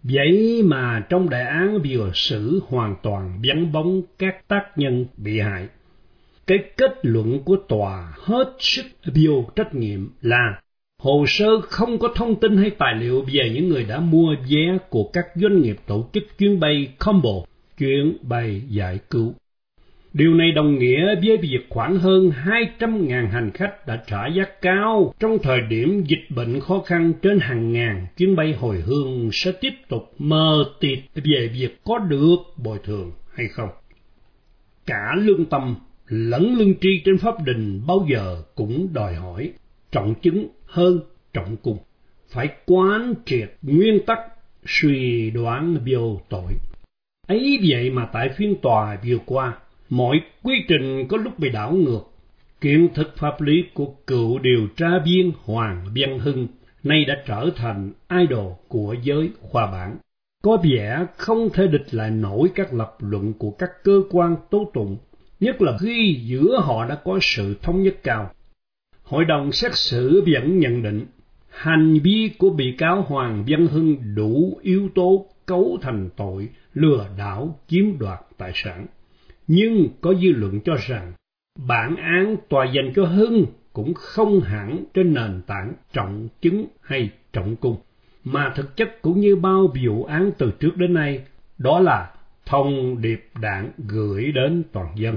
Vậy 0.03 0.61
mà 0.63 1.05
trong 1.09 1.29
đại 1.29 1.43
án 1.43 1.79
vừa 1.89 2.11
xử 2.13 2.59
hoàn 2.67 2.95
toàn 3.03 3.39
vắng 3.43 3.71
bóng 3.71 4.01
các 4.17 4.47
tác 4.47 4.63
nhân 4.75 5.05
bị 5.17 5.39
hại. 5.39 5.67
Cái 6.47 6.57
kết 6.77 6.99
luận 7.01 7.39
của 7.45 7.55
tòa 7.67 8.13
hết 8.17 8.55
sức 8.59 8.85
vô 9.15 9.45
trách 9.55 9.75
nhiệm 9.75 10.09
là 10.21 10.61
hồ 11.01 11.25
sơ 11.27 11.61
không 11.61 11.99
có 11.99 12.09
thông 12.15 12.39
tin 12.39 12.57
hay 12.57 12.69
tài 12.69 12.95
liệu 12.95 13.21
về 13.21 13.49
những 13.53 13.69
người 13.69 13.83
đã 13.83 13.99
mua 13.99 14.35
vé 14.49 14.77
của 14.89 15.09
các 15.13 15.25
doanh 15.35 15.61
nghiệp 15.61 15.77
tổ 15.87 16.09
chức 16.13 16.23
chuyến 16.37 16.59
bay 16.59 16.87
combo, 16.99 17.31
chuyến 17.77 18.17
bay 18.21 18.61
giải 18.69 18.99
cứu. 19.09 19.33
Điều 20.17 20.33
này 20.33 20.51
đồng 20.51 20.79
nghĩa 20.79 21.15
với 21.15 21.37
việc 21.37 21.65
khoảng 21.69 21.97
hơn 21.97 22.31
200.000 22.45 23.27
hành 23.29 23.51
khách 23.53 23.87
đã 23.87 24.03
trả 24.07 24.27
giá 24.27 24.43
cao 24.61 25.13
trong 25.19 25.37
thời 25.43 25.61
điểm 25.69 26.03
dịch 26.07 26.35
bệnh 26.35 26.59
khó 26.59 26.79
khăn 26.85 27.13
trên 27.21 27.39
hàng 27.39 27.73
ngàn 27.73 28.07
chuyến 28.17 28.35
bay 28.35 28.53
hồi 28.53 28.81
hương 28.85 29.29
sẽ 29.33 29.51
tiếp 29.61 29.73
tục 29.89 30.13
mờ 30.17 30.65
tịt 30.79 30.99
về 31.15 31.49
việc 31.53 31.79
có 31.83 31.97
được 31.97 32.35
bồi 32.63 32.79
thường 32.83 33.11
hay 33.33 33.47
không. 33.47 33.69
Cả 34.85 35.15
lương 35.17 35.45
tâm 35.45 35.75
lẫn 36.07 36.55
lương 36.57 36.73
tri 36.81 37.01
trên 37.05 37.17
pháp 37.17 37.43
đình 37.45 37.81
bao 37.87 38.07
giờ 38.11 38.41
cũng 38.55 38.93
đòi 38.93 39.15
hỏi 39.15 39.51
trọng 39.91 40.15
chứng 40.21 40.47
hơn 40.65 40.99
trọng 41.33 41.57
cung. 41.57 41.77
Phải 42.29 42.49
quán 42.65 43.13
triệt 43.25 43.51
nguyên 43.61 44.05
tắc 44.05 44.19
suy 44.65 45.29
đoán 45.29 45.77
vô 45.91 46.21
tội. 46.29 46.53
Ấy 47.27 47.59
vậy 47.67 47.89
mà 47.89 48.05
tại 48.13 48.29
phiên 48.37 48.55
tòa 48.61 48.97
vừa 49.05 49.17
qua, 49.25 49.53
mọi 49.89 50.21
quy 50.43 50.53
trình 50.67 51.07
có 51.07 51.17
lúc 51.17 51.39
bị 51.39 51.49
đảo 51.49 51.73
ngược. 51.73 52.01
Kiến 52.61 52.87
thức 52.93 53.13
pháp 53.17 53.41
lý 53.41 53.63
của 53.73 53.87
cựu 54.07 54.39
điều 54.39 54.67
tra 54.77 54.87
viên 55.05 55.31
Hoàng 55.43 55.85
Văn 55.95 56.19
Hưng 56.19 56.47
nay 56.83 57.05
đã 57.05 57.23
trở 57.27 57.49
thành 57.55 57.91
idol 58.19 58.51
của 58.67 58.95
giới 59.03 59.29
khoa 59.41 59.71
bản. 59.71 59.97
Có 60.43 60.57
vẻ 60.63 61.05
không 61.17 61.49
thể 61.53 61.67
địch 61.67 61.93
lại 61.93 62.11
nổi 62.11 62.49
các 62.55 62.73
lập 62.73 62.97
luận 62.99 63.33
của 63.33 63.51
các 63.51 63.69
cơ 63.83 64.01
quan 64.11 64.35
tố 64.49 64.71
tụng, 64.73 64.97
nhất 65.39 65.61
là 65.61 65.77
khi 65.77 66.21
giữa 66.25 66.61
họ 66.63 66.85
đã 66.85 66.95
có 66.95 67.19
sự 67.21 67.55
thống 67.61 67.83
nhất 67.83 67.95
cao. 68.03 68.31
Hội 69.03 69.25
đồng 69.25 69.51
xét 69.51 69.75
xử 69.75 70.23
vẫn 70.27 70.59
nhận 70.59 70.83
định 70.83 71.05
hành 71.49 71.99
vi 72.03 72.31
của 72.37 72.49
bị 72.49 72.75
cáo 72.77 73.01
Hoàng 73.01 73.43
Văn 73.47 73.67
Hưng 73.67 74.15
đủ 74.15 74.59
yếu 74.61 74.89
tố 74.95 75.25
cấu 75.45 75.77
thành 75.81 76.09
tội 76.15 76.49
lừa 76.73 77.07
đảo 77.17 77.59
chiếm 77.67 77.97
đoạt 77.99 78.19
tài 78.37 78.51
sản. 78.55 78.85
Nhưng 79.47 79.89
có 80.01 80.13
dư 80.13 80.31
luận 80.31 80.59
cho 80.65 80.75
rằng 80.87 81.13
bản 81.67 81.95
án 81.95 82.35
tòa 82.49 82.65
dành 82.65 82.93
cho 82.95 83.05
Hưng 83.05 83.45
cũng 83.73 83.93
không 83.93 84.41
hẳn 84.41 84.83
trên 84.93 85.13
nền 85.13 85.41
tảng 85.47 85.73
trọng 85.93 86.27
chứng 86.41 86.65
hay 86.81 87.09
trọng 87.33 87.55
cung, 87.55 87.77
mà 88.23 88.53
thực 88.55 88.77
chất 88.77 89.01
cũng 89.01 89.19
như 89.19 89.35
bao 89.35 89.73
vụ 89.85 90.03
án 90.03 90.31
từ 90.37 90.51
trước 90.59 90.77
đến 90.77 90.93
nay, 90.93 91.23
đó 91.57 91.79
là 91.79 92.11
thông 92.45 93.01
điệp 93.01 93.29
đảng 93.41 93.71
gửi 93.87 94.31
đến 94.31 94.63
toàn 94.71 94.87
dân. 94.95 95.15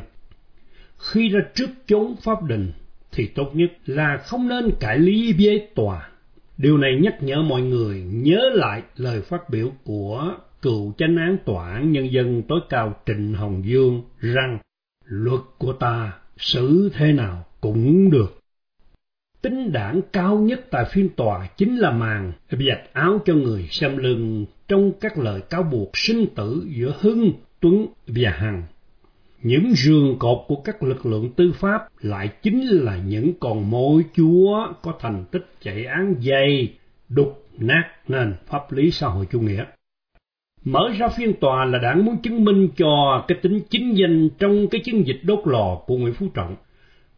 Khi 0.99 1.29
ra 1.29 1.41
trước 1.55 1.69
chốn 1.87 2.15
pháp 2.23 2.43
đình, 2.43 2.73
thì 3.13 3.27
tốt 3.27 3.51
nhất 3.55 3.73
là 3.87 4.17
không 4.17 4.49
nên 4.49 4.71
cãi 4.81 4.99
lý 4.99 5.33
với 5.33 5.69
tòa. 5.75 6.11
Điều 6.57 6.79
này 6.79 6.99
nhắc 7.03 7.23
nhở 7.23 7.43
mọi 7.43 7.63
người 7.63 8.03
nhớ 8.03 8.51
lại 8.55 8.83
lời 8.97 9.21
phát 9.21 9.51
biểu 9.51 9.73
của 9.85 10.35
cựu 10.63 10.95
chánh 10.99 11.17
án 11.17 11.37
tòa 11.45 11.73
án 11.73 11.93
nhân 11.93 12.13
dân 12.13 12.43
tối 12.43 12.61
cao 12.69 12.95
Trịnh 13.07 13.35
Hồng 13.35 13.63
Dương 13.65 14.03
rằng 14.19 14.59
luật 15.05 15.41
của 15.59 15.73
ta 15.73 16.13
xử 16.37 16.91
thế 16.95 17.13
nào 17.13 17.45
cũng 17.61 18.11
được. 18.11 18.39
Tính 19.43 19.73
đảng 19.73 20.01
cao 20.13 20.39
nhất 20.39 20.67
tại 20.71 20.85
phiên 20.93 21.09
tòa 21.09 21.47
chính 21.57 21.77
là 21.77 21.91
màn 21.91 22.33
vạch 22.51 22.93
áo 22.93 23.21
cho 23.25 23.35
người 23.35 23.67
xem 23.71 23.97
lưng 23.97 24.47
trong 24.69 24.93
các 25.01 25.19
lời 25.19 25.41
cáo 25.41 25.63
buộc 25.63 25.91
sinh 25.95 26.27
tử 26.35 26.67
giữa 26.69 26.95
Hưng, 27.01 27.33
Tuấn 27.61 27.87
và 28.07 28.31
Hằng. 28.31 28.63
Những 29.43 29.73
giường 29.75 30.17
cột 30.19 30.39
của 30.49 30.57
các 30.57 30.83
lực 30.83 31.07
lượng 31.07 31.31
tư 31.37 31.53
pháp 31.53 31.89
lại 32.01 32.29
chính 32.43 32.67
là 32.67 32.97
những 32.97 33.33
con 33.41 33.71
mối 33.71 34.05
chúa 34.17 34.73
có 34.83 34.95
thành 35.01 35.25
tích 35.31 35.47
chạy 35.61 35.85
án 35.85 36.15
dày, 36.21 36.75
đục 37.09 37.47
nát 37.59 37.85
nền 38.09 38.35
pháp 38.47 38.73
lý 38.73 38.91
xã 38.91 39.09
hội 39.09 39.27
chủ 39.31 39.41
nghĩa. 39.41 39.65
Mở 40.65 40.91
ra 40.99 41.09
phiên 41.09 41.33
tòa 41.41 41.65
là 41.65 41.79
đảng 41.79 42.05
muốn 42.05 42.23
chứng 42.23 42.45
minh 42.45 42.69
cho 42.77 43.25
cái 43.29 43.39
tính 43.43 43.61
chính 43.71 43.95
danh 43.95 44.29
trong 44.39 44.69
cái 44.69 44.81
chiến 44.85 45.07
dịch 45.07 45.21
đốt 45.23 45.39
lò 45.45 45.75
của 45.87 45.97
Nguyễn 45.97 46.15
Phú 46.15 46.27
Trọng. 46.35 46.57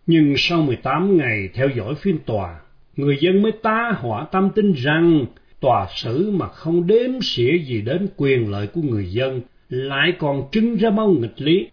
Nhưng 0.06 0.34
sau 0.36 0.62
18 0.62 1.16
ngày 1.16 1.48
theo 1.54 1.68
dõi 1.68 1.94
phiên 1.94 2.18
tòa, 2.18 2.60
người 2.96 3.16
dân 3.20 3.42
mới 3.42 3.52
tá 3.52 3.92
hỏa 3.98 4.26
tâm 4.32 4.50
tin 4.54 4.72
rằng 4.72 5.26
tòa 5.60 5.86
xử 5.96 6.30
mà 6.30 6.48
không 6.48 6.86
đếm 6.86 7.10
xỉa 7.22 7.52
gì 7.58 7.80
đến 7.80 8.08
quyền 8.16 8.50
lợi 8.50 8.66
của 8.66 8.82
người 8.82 9.12
dân, 9.12 9.40
lại 9.68 10.12
còn 10.18 10.48
trưng 10.52 10.76
ra 10.76 10.90
bao 10.90 11.08
nghịch 11.08 11.40
lý. 11.40 11.70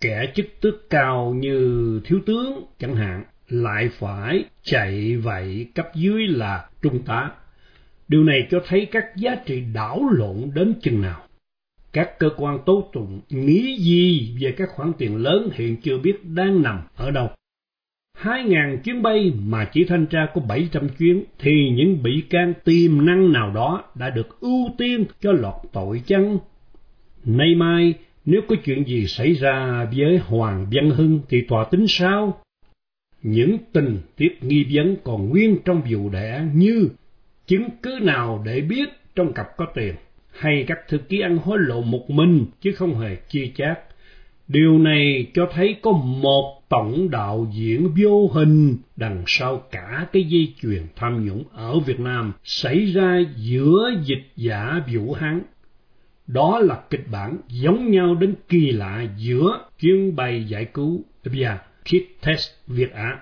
Kẻ 0.00 0.32
chức 0.34 0.46
tước 0.60 0.90
cao 0.90 1.34
như 1.38 2.00
thiếu 2.04 2.20
tướng 2.26 2.64
chẳng 2.78 2.96
hạn, 2.96 3.24
lại 3.48 3.88
phải 3.98 4.44
chạy 4.62 5.16
vậy 5.16 5.66
cấp 5.74 5.86
dưới 5.94 6.26
là 6.26 6.68
trung 6.82 6.98
tá 7.06 7.30
Điều 8.08 8.24
này 8.24 8.46
cho 8.50 8.62
thấy 8.66 8.86
các 8.86 9.16
giá 9.16 9.34
trị 9.34 9.62
đảo 9.74 10.08
lộn 10.12 10.50
đến 10.54 10.74
chừng 10.82 11.00
nào. 11.00 11.22
Các 11.92 12.18
cơ 12.18 12.28
quan 12.36 12.58
tố 12.66 12.90
tụng 12.92 13.20
nghĩ 13.30 13.76
gì 13.78 14.36
về 14.40 14.52
các 14.52 14.68
khoản 14.68 14.92
tiền 14.98 15.16
lớn 15.16 15.50
hiện 15.54 15.76
chưa 15.76 15.98
biết 15.98 16.24
đang 16.24 16.62
nằm 16.62 16.80
ở 16.96 17.10
đâu. 17.10 17.28
2.000 18.22 18.76
chuyến 18.76 19.02
bay 19.02 19.32
mà 19.38 19.64
chỉ 19.72 19.84
thanh 19.84 20.06
tra 20.06 20.26
có 20.34 20.40
bảy 20.40 20.68
trăm 20.72 20.88
chuyến 20.98 21.24
thì 21.38 21.70
những 21.70 22.02
bị 22.02 22.22
can 22.30 22.52
tiềm 22.64 23.06
năng 23.06 23.32
nào 23.32 23.52
đó 23.54 23.84
đã 23.94 24.10
được 24.10 24.40
ưu 24.40 24.70
tiên 24.78 25.04
cho 25.20 25.32
lọt 25.32 25.54
tội 25.72 26.02
chăng? 26.06 26.38
Nay 27.24 27.54
mai, 27.54 27.94
nếu 28.24 28.40
có 28.48 28.56
chuyện 28.64 28.84
gì 28.84 29.06
xảy 29.06 29.32
ra 29.32 29.86
với 29.96 30.18
Hoàng 30.18 30.66
Văn 30.72 30.90
Hưng 30.90 31.20
thì 31.28 31.42
tòa 31.42 31.64
tính 31.64 31.86
sao? 31.88 32.40
Những 33.22 33.58
tình 33.72 33.98
tiết 34.16 34.38
nghi 34.44 34.66
vấn 34.70 34.96
còn 35.04 35.28
nguyên 35.28 35.58
trong 35.64 35.82
vụ 35.90 36.10
đẻ 36.10 36.44
như 36.54 36.88
chứng 37.46 37.68
cứ 37.82 37.98
nào 38.02 38.42
để 38.44 38.60
biết 38.60 38.88
trong 39.14 39.32
cặp 39.32 39.56
có 39.56 39.66
tiền, 39.74 39.94
hay 40.30 40.64
các 40.66 40.78
thư 40.88 40.98
ký 40.98 41.20
ăn 41.20 41.38
hối 41.38 41.58
lộ 41.60 41.82
một 41.82 42.10
mình 42.10 42.46
chứ 42.60 42.72
không 42.72 42.98
hề 42.98 43.16
chia 43.16 43.50
chác. 43.56 43.80
Điều 44.48 44.78
này 44.78 45.26
cho 45.34 45.48
thấy 45.52 45.76
có 45.82 45.92
một 45.92 46.62
tổng 46.68 47.10
đạo 47.10 47.46
diễn 47.52 47.90
vô 48.02 48.28
hình 48.32 48.76
đằng 48.96 49.22
sau 49.26 49.62
cả 49.70 50.06
cái 50.12 50.24
dây 50.24 50.54
chuyền 50.62 50.82
tham 50.96 51.26
nhũng 51.26 51.44
ở 51.52 51.78
Việt 51.78 52.00
Nam 52.00 52.32
xảy 52.44 52.84
ra 52.84 53.20
giữa 53.36 53.90
dịch 54.04 54.26
giả 54.36 54.82
Vũ 54.92 55.12
Hán. 55.12 55.42
Đó 56.26 56.58
là 56.58 56.80
kịch 56.90 57.04
bản 57.10 57.36
giống 57.48 57.90
nhau 57.90 58.14
đến 58.14 58.34
kỳ 58.48 58.70
lạ 58.70 59.06
giữa 59.16 59.68
chuyến 59.80 60.16
bay 60.16 60.44
giải 60.44 60.64
cứu 60.64 61.04
và 61.24 61.58
Kit 61.84 62.22
Test 62.26 62.50
Việt 62.66 62.92
Á. 62.92 63.18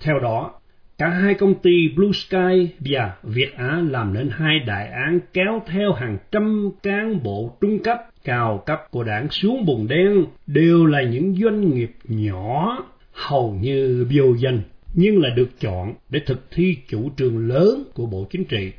Theo 0.00 0.18
đó, 0.18 0.60
Cả 0.98 1.08
hai 1.08 1.34
công 1.34 1.54
ty 1.54 1.88
Blue 1.96 2.12
Sky 2.12 2.68
và 2.80 3.14
Việt 3.22 3.54
Á 3.56 3.82
làm 3.90 4.14
nên 4.14 4.28
hai 4.32 4.58
đại 4.58 4.88
án 4.88 5.20
kéo 5.32 5.62
theo 5.66 5.92
hàng 5.92 6.18
trăm 6.32 6.70
cán 6.82 7.22
bộ 7.22 7.56
trung 7.60 7.78
cấp, 7.78 7.98
cao 8.24 8.62
cấp 8.66 8.82
của 8.90 9.04
đảng 9.04 9.28
xuống 9.30 9.64
bùn 9.66 9.88
đen 9.88 10.24
đều 10.46 10.86
là 10.86 11.02
những 11.02 11.36
doanh 11.36 11.74
nghiệp 11.74 11.92
nhỏ, 12.04 12.78
hầu 13.12 13.58
như 13.60 14.06
vô 14.14 14.34
danh, 14.36 14.62
nhưng 14.94 15.22
là 15.22 15.30
được 15.36 15.48
chọn 15.60 15.94
để 16.10 16.20
thực 16.26 16.50
thi 16.50 16.76
chủ 16.88 17.10
trương 17.16 17.48
lớn 17.48 17.84
của 17.94 18.06
Bộ 18.06 18.26
Chính 18.30 18.44
trị. 18.44 18.72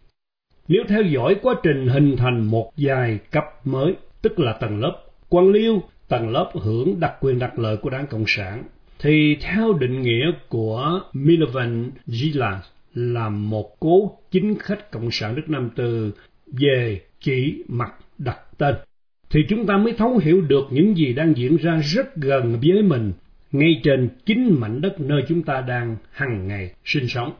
Nếu 0.67 0.83
theo 0.87 1.01
dõi 1.01 1.35
quá 1.41 1.55
trình 1.63 1.87
hình 1.87 2.15
thành 2.17 2.43
một 2.43 2.71
vài 2.77 3.19
cấp 3.31 3.43
mới, 3.65 3.95
tức 4.21 4.39
là 4.39 4.53
tầng 4.53 4.79
lớp 4.79 5.01
quan 5.29 5.51
liêu, 5.51 5.81
tầng 6.07 6.29
lớp 6.29 6.51
hưởng 6.53 6.99
đặc 6.99 7.13
quyền 7.21 7.39
đặc 7.39 7.59
lợi 7.59 7.77
của 7.77 7.89
đảng 7.89 8.07
Cộng 8.07 8.25
sản, 8.27 8.63
thì 9.05 9.37
theo 9.41 9.73
định 9.73 10.01
nghĩa 10.01 10.31
của 10.49 11.01
Milovan 11.13 11.91
Gilan 12.05 12.59
là 12.93 13.29
một 13.29 13.79
cố 13.79 14.17
chính 14.31 14.59
khách 14.59 14.91
Cộng 14.91 15.11
sản 15.11 15.35
nước 15.35 15.43
Nam 15.47 15.69
Từ 15.75 16.11
về 16.47 17.01
chỉ 17.19 17.63
mặt 17.67 17.93
đặt 18.17 18.39
tên, 18.57 18.75
thì 19.29 19.45
chúng 19.49 19.65
ta 19.65 19.77
mới 19.77 19.93
thấu 19.93 20.17
hiểu 20.17 20.41
được 20.41 20.67
những 20.71 20.97
gì 20.97 21.13
đang 21.13 21.37
diễn 21.37 21.57
ra 21.57 21.81
rất 21.83 22.15
gần 22.15 22.59
với 22.61 22.83
mình, 22.83 23.13
ngay 23.51 23.81
trên 23.83 24.09
chính 24.25 24.59
mảnh 24.59 24.81
đất 24.81 24.99
nơi 24.99 25.21
chúng 25.27 25.43
ta 25.43 25.61
đang 25.61 25.97
hàng 26.11 26.47
ngày 26.47 26.71
sinh 26.85 27.07
sống. 27.07 27.33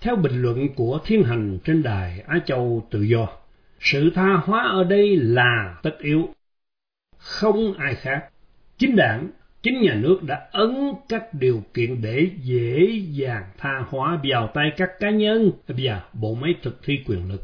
Theo 0.00 0.16
bình 0.16 0.42
luận 0.42 0.68
của 0.74 0.98
thiên 1.04 1.22
hành 1.22 1.58
trên 1.64 1.82
đài 1.82 2.20
Á 2.26 2.38
Châu 2.46 2.86
Tự 2.90 3.02
Do, 3.02 3.28
sự 3.80 4.10
tha 4.14 4.40
hóa 4.44 4.62
ở 4.62 4.84
đây 4.84 5.16
là 5.16 5.80
tất 5.82 5.98
yếu, 5.98 6.28
không 7.18 7.74
ai 7.74 7.94
khác. 7.94 8.24
Chính 8.78 8.96
đảng 8.96 9.30
chính 9.62 9.80
nhà 9.80 9.94
nước 9.94 10.22
đã 10.22 10.48
ấn 10.52 10.92
các 11.08 11.34
điều 11.34 11.62
kiện 11.74 12.02
để 12.02 12.30
dễ 12.42 12.86
dàng 13.10 13.44
tha 13.58 13.84
hóa 13.88 14.20
vào 14.30 14.50
tay 14.54 14.72
các 14.76 14.90
cá 15.00 15.10
nhân 15.10 15.50
và 15.68 16.02
bộ 16.12 16.34
máy 16.34 16.54
thực 16.62 16.82
thi 16.84 16.94
quyền 17.06 17.28
lực. 17.28 17.42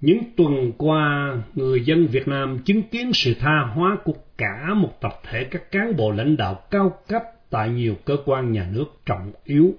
Những 0.00 0.18
tuần 0.36 0.72
qua, 0.78 1.36
người 1.54 1.84
dân 1.84 2.06
Việt 2.06 2.28
Nam 2.28 2.58
chứng 2.64 2.82
kiến 2.82 3.10
sự 3.12 3.34
tha 3.34 3.70
hóa 3.74 3.96
của 4.04 4.14
cả 4.36 4.74
một 4.76 5.00
tập 5.00 5.20
thể 5.30 5.44
các 5.44 5.70
cán 5.70 5.96
bộ 5.96 6.10
lãnh 6.10 6.36
đạo 6.36 6.62
cao 6.70 6.98
cấp 7.08 7.22
tại 7.50 7.70
nhiều 7.70 7.94
cơ 8.04 8.16
quan 8.24 8.52
nhà 8.52 8.68
nước 8.72 8.84
trọng 9.06 9.32
yếu. 9.44 9.74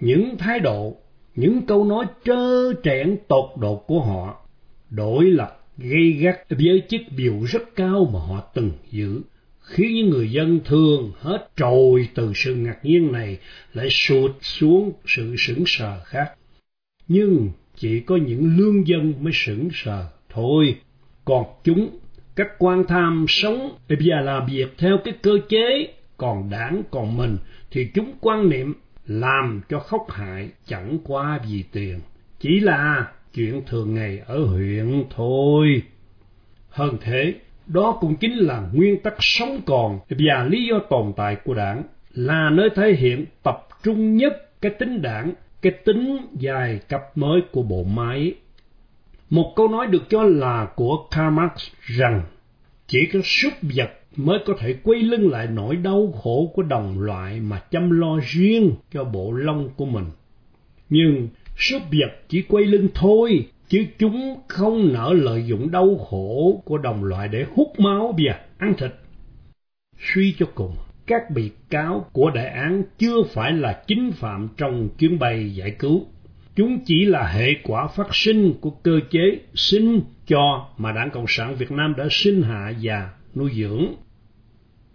Những 0.00 0.36
thái 0.38 0.60
độ, 0.60 0.96
những 1.34 1.66
câu 1.66 1.84
nói 1.84 2.06
trơ 2.24 2.72
trẽn 2.82 3.16
tột 3.28 3.50
độ 3.60 3.76
của 3.76 4.00
họ, 4.00 4.46
đổi 4.90 5.24
lập 5.24 5.60
gây 5.78 6.12
gắt 6.12 6.36
với 6.48 6.82
chức 6.88 7.00
biểu 7.16 7.34
rất 7.48 7.62
cao 7.76 8.10
mà 8.12 8.18
họ 8.18 8.40
từng 8.54 8.70
giữ 8.90 9.22
khiến 9.68 9.94
những 9.94 10.10
người 10.10 10.30
dân 10.30 10.60
thường 10.64 11.12
hết 11.18 11.48
trồi 11.56 12.08
từ 12.14 12.32
sự 12.34 12.54
ngạc 12.54 12.84
nhiên 12.84 13.12
này 13.12 13.38
lại 13.74 13.90
sụt 13.90 14.30
xuống 14.40 14.92
sự 15.06 15.34
sững 15.38 15.64
sờ 15.66 16.00
khác. 16.04 16.32
Nhưng 17.08 17.50
chỉ 17.76 18.00
có 18.00 18.16
những 18.16 18.56
lương 18.56 18.88
dân 18.88 19.14
mới 19.20 19.32
sững 19.36 19.68
sờ 19.72 20.06
thôi, 20.28 20.74
còn 21.24 21.44
chúng, 21.64 21.98
các 22.36 22.48
quan 22.58 22.84
tham 22.88 23.24
sống 23.28 23.76
và 23.88 24.20
làm 24.20 24.46
việc 24.46 24.74
theo 24.78 24.98
cái 25.04 25.14
cơ 25.22 25.38
chế 25.48 25.88
còn 26.16 26.50
đảng 26.50 26.82
còn 26.90 27.16
mình 27.16 27.36
thì 27.70 27.90
chúng 27.94 28.12
quan 28.20 28.48
niệm 28.48 28.74
làm 29.06 29.60
cho 29.68 29.78
khóc 29.78 30.06
hại 30.10 30.48
chẳng 30.66 30.98
qua 31.04 31.40
vì 31.48 31.64
tiền. 31.72 32.00
Chỉ 32.40 32.60
là 32.60 33.12
chuyện 33.34 33.62
thường 33.66 33.94
ngày 33.94 34.22
ở 34.26 34.44
huyện 34.44 35.04
thôi. 35.10 35.82
Hơn 36.68 36.96
thế 37.00 37.34
đó 37.68 37.98
cũng 38.00 38.16
chính 38.16 38.36
là 38.36 38.68
nguyên 38.72 39.00
tắc 39.00 39.14
sống 39.18 39.60
còn 39.66 40.00
và 40.08 40.44
lý 40.44 40.66
do 40.66 40.78
tồn 40.90 41.12
tại 41.16 41.36
của 41.44 41.54
đảng 41.54 41.82
là 42.14 42.50
nơi 42.50 42.70
thể 42.74 42.92
hiện 42.92 43.24
tập 43.42 43.68
trung 43.82 44.16
nhất 44.16 44.60
cái 44.60 44.72
tính 44.78 45.02
đảng 45.02 45.32
cái 45.62 45.72
tính 45.84 46.16
dài 46.32 46.80
cấp 46.88 47.00
mới 47.14 47.40
của 47.52 47.62
bộ 47.62 47.84
máy 47.84 48.34
một 49.30 49.52
câu 49.56 49.68
nói 49.68 49.86
được 49.86 50.10
cho 50.10 50.22
là 50.22 50.68
của 50.76 51.06
Karl 51.10 51.34
Marx 51.34 51.70
rằng 51.80 52.22
chỉ 52.86 52.98
có 53.12 53.20
súc 53.24 53.52
vật 53.62 53.90
mới 54.16 54.38
có 54.46 54.54
thể 54.58 54.74
quay 54.82 55.02
lưng 55.02 55.30
lại 55.30 55.46
nỗi 55.46 55.76
đau 55.76 56.12
khổ 56.22 56.52
của 56.54 56.62
đồng 56.62 57.00
loại 57.00 57.40
mà 57.40 57.58
chăm 57.70 58.00
lo 58.00 58.18
riêng 58.22 58.72
cho 58.92 59.04
bộ 59.04 59.32
lông 59.32 59.70
của 59.76 59.84
mình. 59.84 60.04
Nhưng 60.88 61.28
súc 61.56 61.82
vật 61.82 62.18
chỉ 62.28 62.42
quay 62.42 62.64
lưng 62.64 62.88
thôi, 62.94 63.46
chứ 63.68 63.86
chúng 63.98 64.40
không 64.48 64.92
nỡ 64.92 65.12
lợi 65.12 65.44
dụng 65.46 65.70
đau 65.70 66.06
khổ 66.10 66.62
của 66.64 66.78
đồng 66.78 67.04
loại 67.04 67.28
để 67.28 67.46
hút 67.54 67.80
máu 67.80 68.14
và 68.26 68.40
ăn 68.58 68.74
thịt. 68.78 68.90
Suy 69.98 70.34
cho 70.38 70.46
cùng, 70.54 70.76
các 71.06 71.30
bị 71.34 71.50
cáo 71.70 72.06
của 72.12 72.30
đại 72.30 72.48
án 72.48 72.82
chưa 72.98 73.22
phải 73.32 73.52
là 73.52 73.82
chính 73.86 74.12
phạm 74.12 74.48
trong 74.56 74.88
chuyến 74.98 75.18
bay 75.18 75.54
giải 75.54 75.70
cứu 75.70 76.06
Chúng 76.58 76.78
chỉ 76.84 77.04
là 77.04 77.26
hệ 77.26 77.54
quả 77.62 77.86
phát 77.86 78.14
sinh 78.14 78.54
của 78.60 78.70
cơ 78.70 79.00
chế 79.10 79.38
sinh 79.54 80.00
cho 80.26 80.68
mà 80.78 80.92
Đảng 80.92 81.10
Cộng 81.10 81.24
sản 81.28 81.54
Việt 81.54 81.70
Nam 81.70 81.94
đã 81.96 82.04
sinh 82.10 82.42
hạ 82.42 82.72
và 82.82 83.10
nuôi 83.34 83.50
dưỡng. 83.54 83.86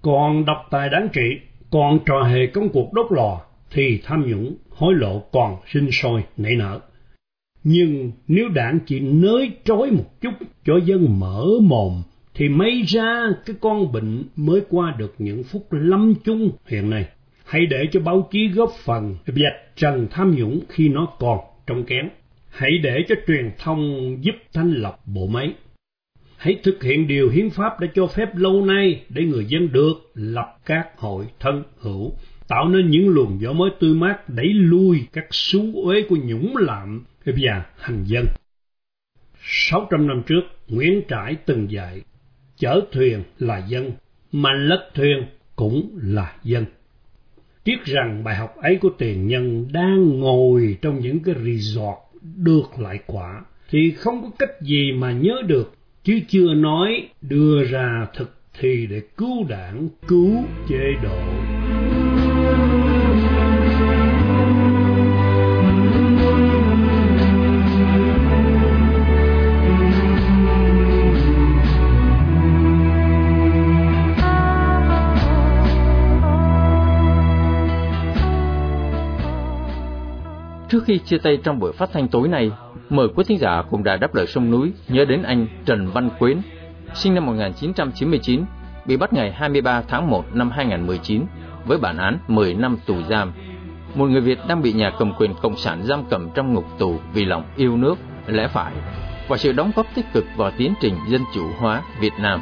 Còn 0.02 0.46
độc 0.46 0.58
tài 0.72 0.90
đáng 0.90 1.08
trị, 1.14 1.40
còn 1.70 2.00
trò 2.06 2.24
hề 2.24 2.48
công 2.48 2.70
cuộc 2.70 2.94
đốt 2.94 3.06
lò, 3.12 3.42
thì 3.72 4.02
tham 4.04 4.24
nhũng, 4.28 4.56
hối 4.70 4.94
lộ 4.96 5.20
còn 5.20 5.58
sinh 5.74 5.92
sôi 5.92 6.24
nảy 6.38 6.56
nở. 6.56 6.80
Nhưng 7.64 8.12
nếu 8.28 8.50
đảng 8.50 8.80
chỉ 8.86 9.00
nới 9.00 9.52
trói 9.64 9.92
một 9.92 10.22
chút 10.22 10.34
cho 10.66 10.74
dân 10.86 11.20
mở 11.20 11.46
mồm, 11.62 12.02
thì 12.34 12.50
mấy 12.50 12.82
ra 12.88 13.30
cái 13.46 13.56
con 13.62 13.92
bệnh 13.92 14.24
mới 14.36 14.62
qua 14.70 14.96
được 14.98 15.16
những 15.18 15.44
phút 15.44 15.68
lâm 15.72 16.14
chung 16.24 16.52
hiện 16.68 16.90
nay. 16.90 17.06
Hãy 17.46 17.66
để 17.66 17.88
cho 17.92 18.00
báo 18.00 18.30
chí 18.32 18.48
góp 18.48 18.72
phần 18.86 19.16
vạch 19.26 19.76
trần 19.76 20.08
tham 20.12 20.36
nhũng 20.36 20.60
khi 20.70 20.90
nó 20.90 21.06
còn 21.20 21.40
trong 21.68 21.84
kém. 21.84 22.10
Hãy 22.50 22.72
để 22.84 23.04
cho 23.08 23.16
truyền 23.28 23.52
thông 23.58 24.18
giúp 24.22 24.36
thanh 24.54 24.72
lọc 24.72 25.08
bộ 25.08 25.28
máy. 25.28 25.54
Hãy 26.38 26.60
thực 26.64 26.84
hiện 26.84 27.08
điều 27.08 27.30
hiến 27.30 27.50
pháp 27.50 27.80
đã 27.80 27.88
cho 27.96 28.08
phép 28.08 28.36
lâu 28.36 28.66
nay 28.66 29.02
để 29.10 29.24
người 29.24 29.46
dân 29.46 29.72
được 29.72 29.94
lập 30.14 30.58
các 30.66 30.88
hội 30.98 31.26
thân 31.40 31.64
hữu, 31.80 32.12
tạo 32.48 32.70
nên 32.70 32.90
những 32.90 33.10
luồng 33.10 33.42
gió 33.42 33.54
mới 33.54 33.70
tươi 33.80 33.94
mát 33.94 34.30
đẩy 34.30 34.48
lui 34.54 35.06
các 35.14 35.26
xú 35.32 35.72
uế 35.84 36.02
của 36.10 36.18
nhũng 36.24 36.58
lạm 36.58 37.04
và 37.26 37.66
hành 37.78 38.04
dân. 38.04 38.26
600 39.42 40.08
năm 40.08 40.22
trước, 40.26 40.42
Nguyễn 40.68 41.02
Trãi 41.10 41.36
từng 41.46 41.72
dạy, 41.72 42.02
chở 42.58 42.82
thuyền 42.92 43.24
là 43.40 43.66
dân, 43.68 43.92
mà 44.32 44.54
lật 44.54 44.92
thuyền 44.94 45.26
cũng 45.56 46.00
là 46.04 46.36
dân. 46.44 46.66
Tiếc 47.64 47.86
rằng 47.86 48.24
bài 48.24 48.36
học 48.36 48.56
ấy 48.58 48.78
của 48.82 48.90
tiền 48.98 49.28
nhân 49.28 49.68
đang 49.72 50.20
ngồi 50.20 50.78
trong 50.82 51.00
những 51.00 51.20
cái 51.20 51.36
resort 51.44 51.98
được 52.36 52.80
lại 52.80 53.00
quả, 53.08 53.42
thì 53.70 53.92
không 53.92 54.22
có 54.22 54.30
cách 54.40 54.62
gì 54.62 54.92
mà 54.92 55.12
nhớ 55.12 55.42
được, 55.48 55.74
chứ 56.04 56.20
chưa 56.28 56.54
nói 56.54 57.10
đưa 57.22 57.64
ra 57.64 58.08
thực 58.16 58.36
thi 58.60 58.88
để 58.90 59.02
cứu 59.18 59.44
đảng, 59.50 59.90
cứu 60.08 60.44
chế 60.70 60.94
độ. 61.04 61.53
Trước 80.84 80.88
khi 80.88 81.00
chia 81.00 81.18
tay 81.18 81.38
trong 81.44 81.60
buổi 81.60 81.72
phát 81.72 81.90
thanh 81.94 82.08
tối 82.08 82.28
nay, 82.28 82.52
mời 82.90 83.08
quý 83.16 83.24
thính 83.28 83.40
giả 83.40 83.64
cùng 83.70 83.84
đài 83.84 83.98
đáp 83.98 84.16
lời 84.16 84.28
sông 84.28 84.52
núi 84.52 84.72
nhớ 84.88 85.06
đến 85.06 85.24
anh 85.24 85.48
Trần 85.66 85.88
Văn 85.88 86.10
Quyến, 86.20 86.38
sinh 86.94 87.14
năm 87.16 87.26
1999, 87.26 88.44
bị 88.86 88.98
bắt 88.98 89.14
ngày 89.14 89.32
23 89.32 89.82
tháng 89.88 90.10
1 90.10 90.26
năm 90.36 90.52
2019 90.52 91.26
với 91.66 91.78
bản 91.78 91.98
án 91.98 92.18
10 92.28 92.54
năm 92.54 92.78
tù 92.86 92.96
giam. 93.10 93.34
Một 93.96 94.06
người 94.06 94.22
Việt 94.22 94.40
đang 94.48 94.62
bị 94.62 94.74
nhà 94.74 94.92
cầm 95.00 95.14
quyền 95.14 95.34
Cộng 95.42 95.58
sản 95.58 95.84
giam 95.84 96.04
cầm 96.10 96.30
trong 96.36 96.54
ngục 96.54 96.66
tù 96.80 97.00
vì 97.14 97.26
lòng 97.26 97.44
yêu 97.56 97.78
nước, 97.78 97.96
lẽ 98.28 98.48
phải 98.48 98.74
và 99.28 99.38
sự 99.38 99.52
đóng 99.52 99.72
góp 99.76 99.86
tích 99.96 100.06
cực 100.14 100.26
vào 100.38 100.52
tiến 100.58 100.74
trình 100.82 100.96
dân 101.08 101.22
chủ 101.34 101.44
hóa 101.60 101.82
Việt 102.00 102.14
Nam. 102.20 102.42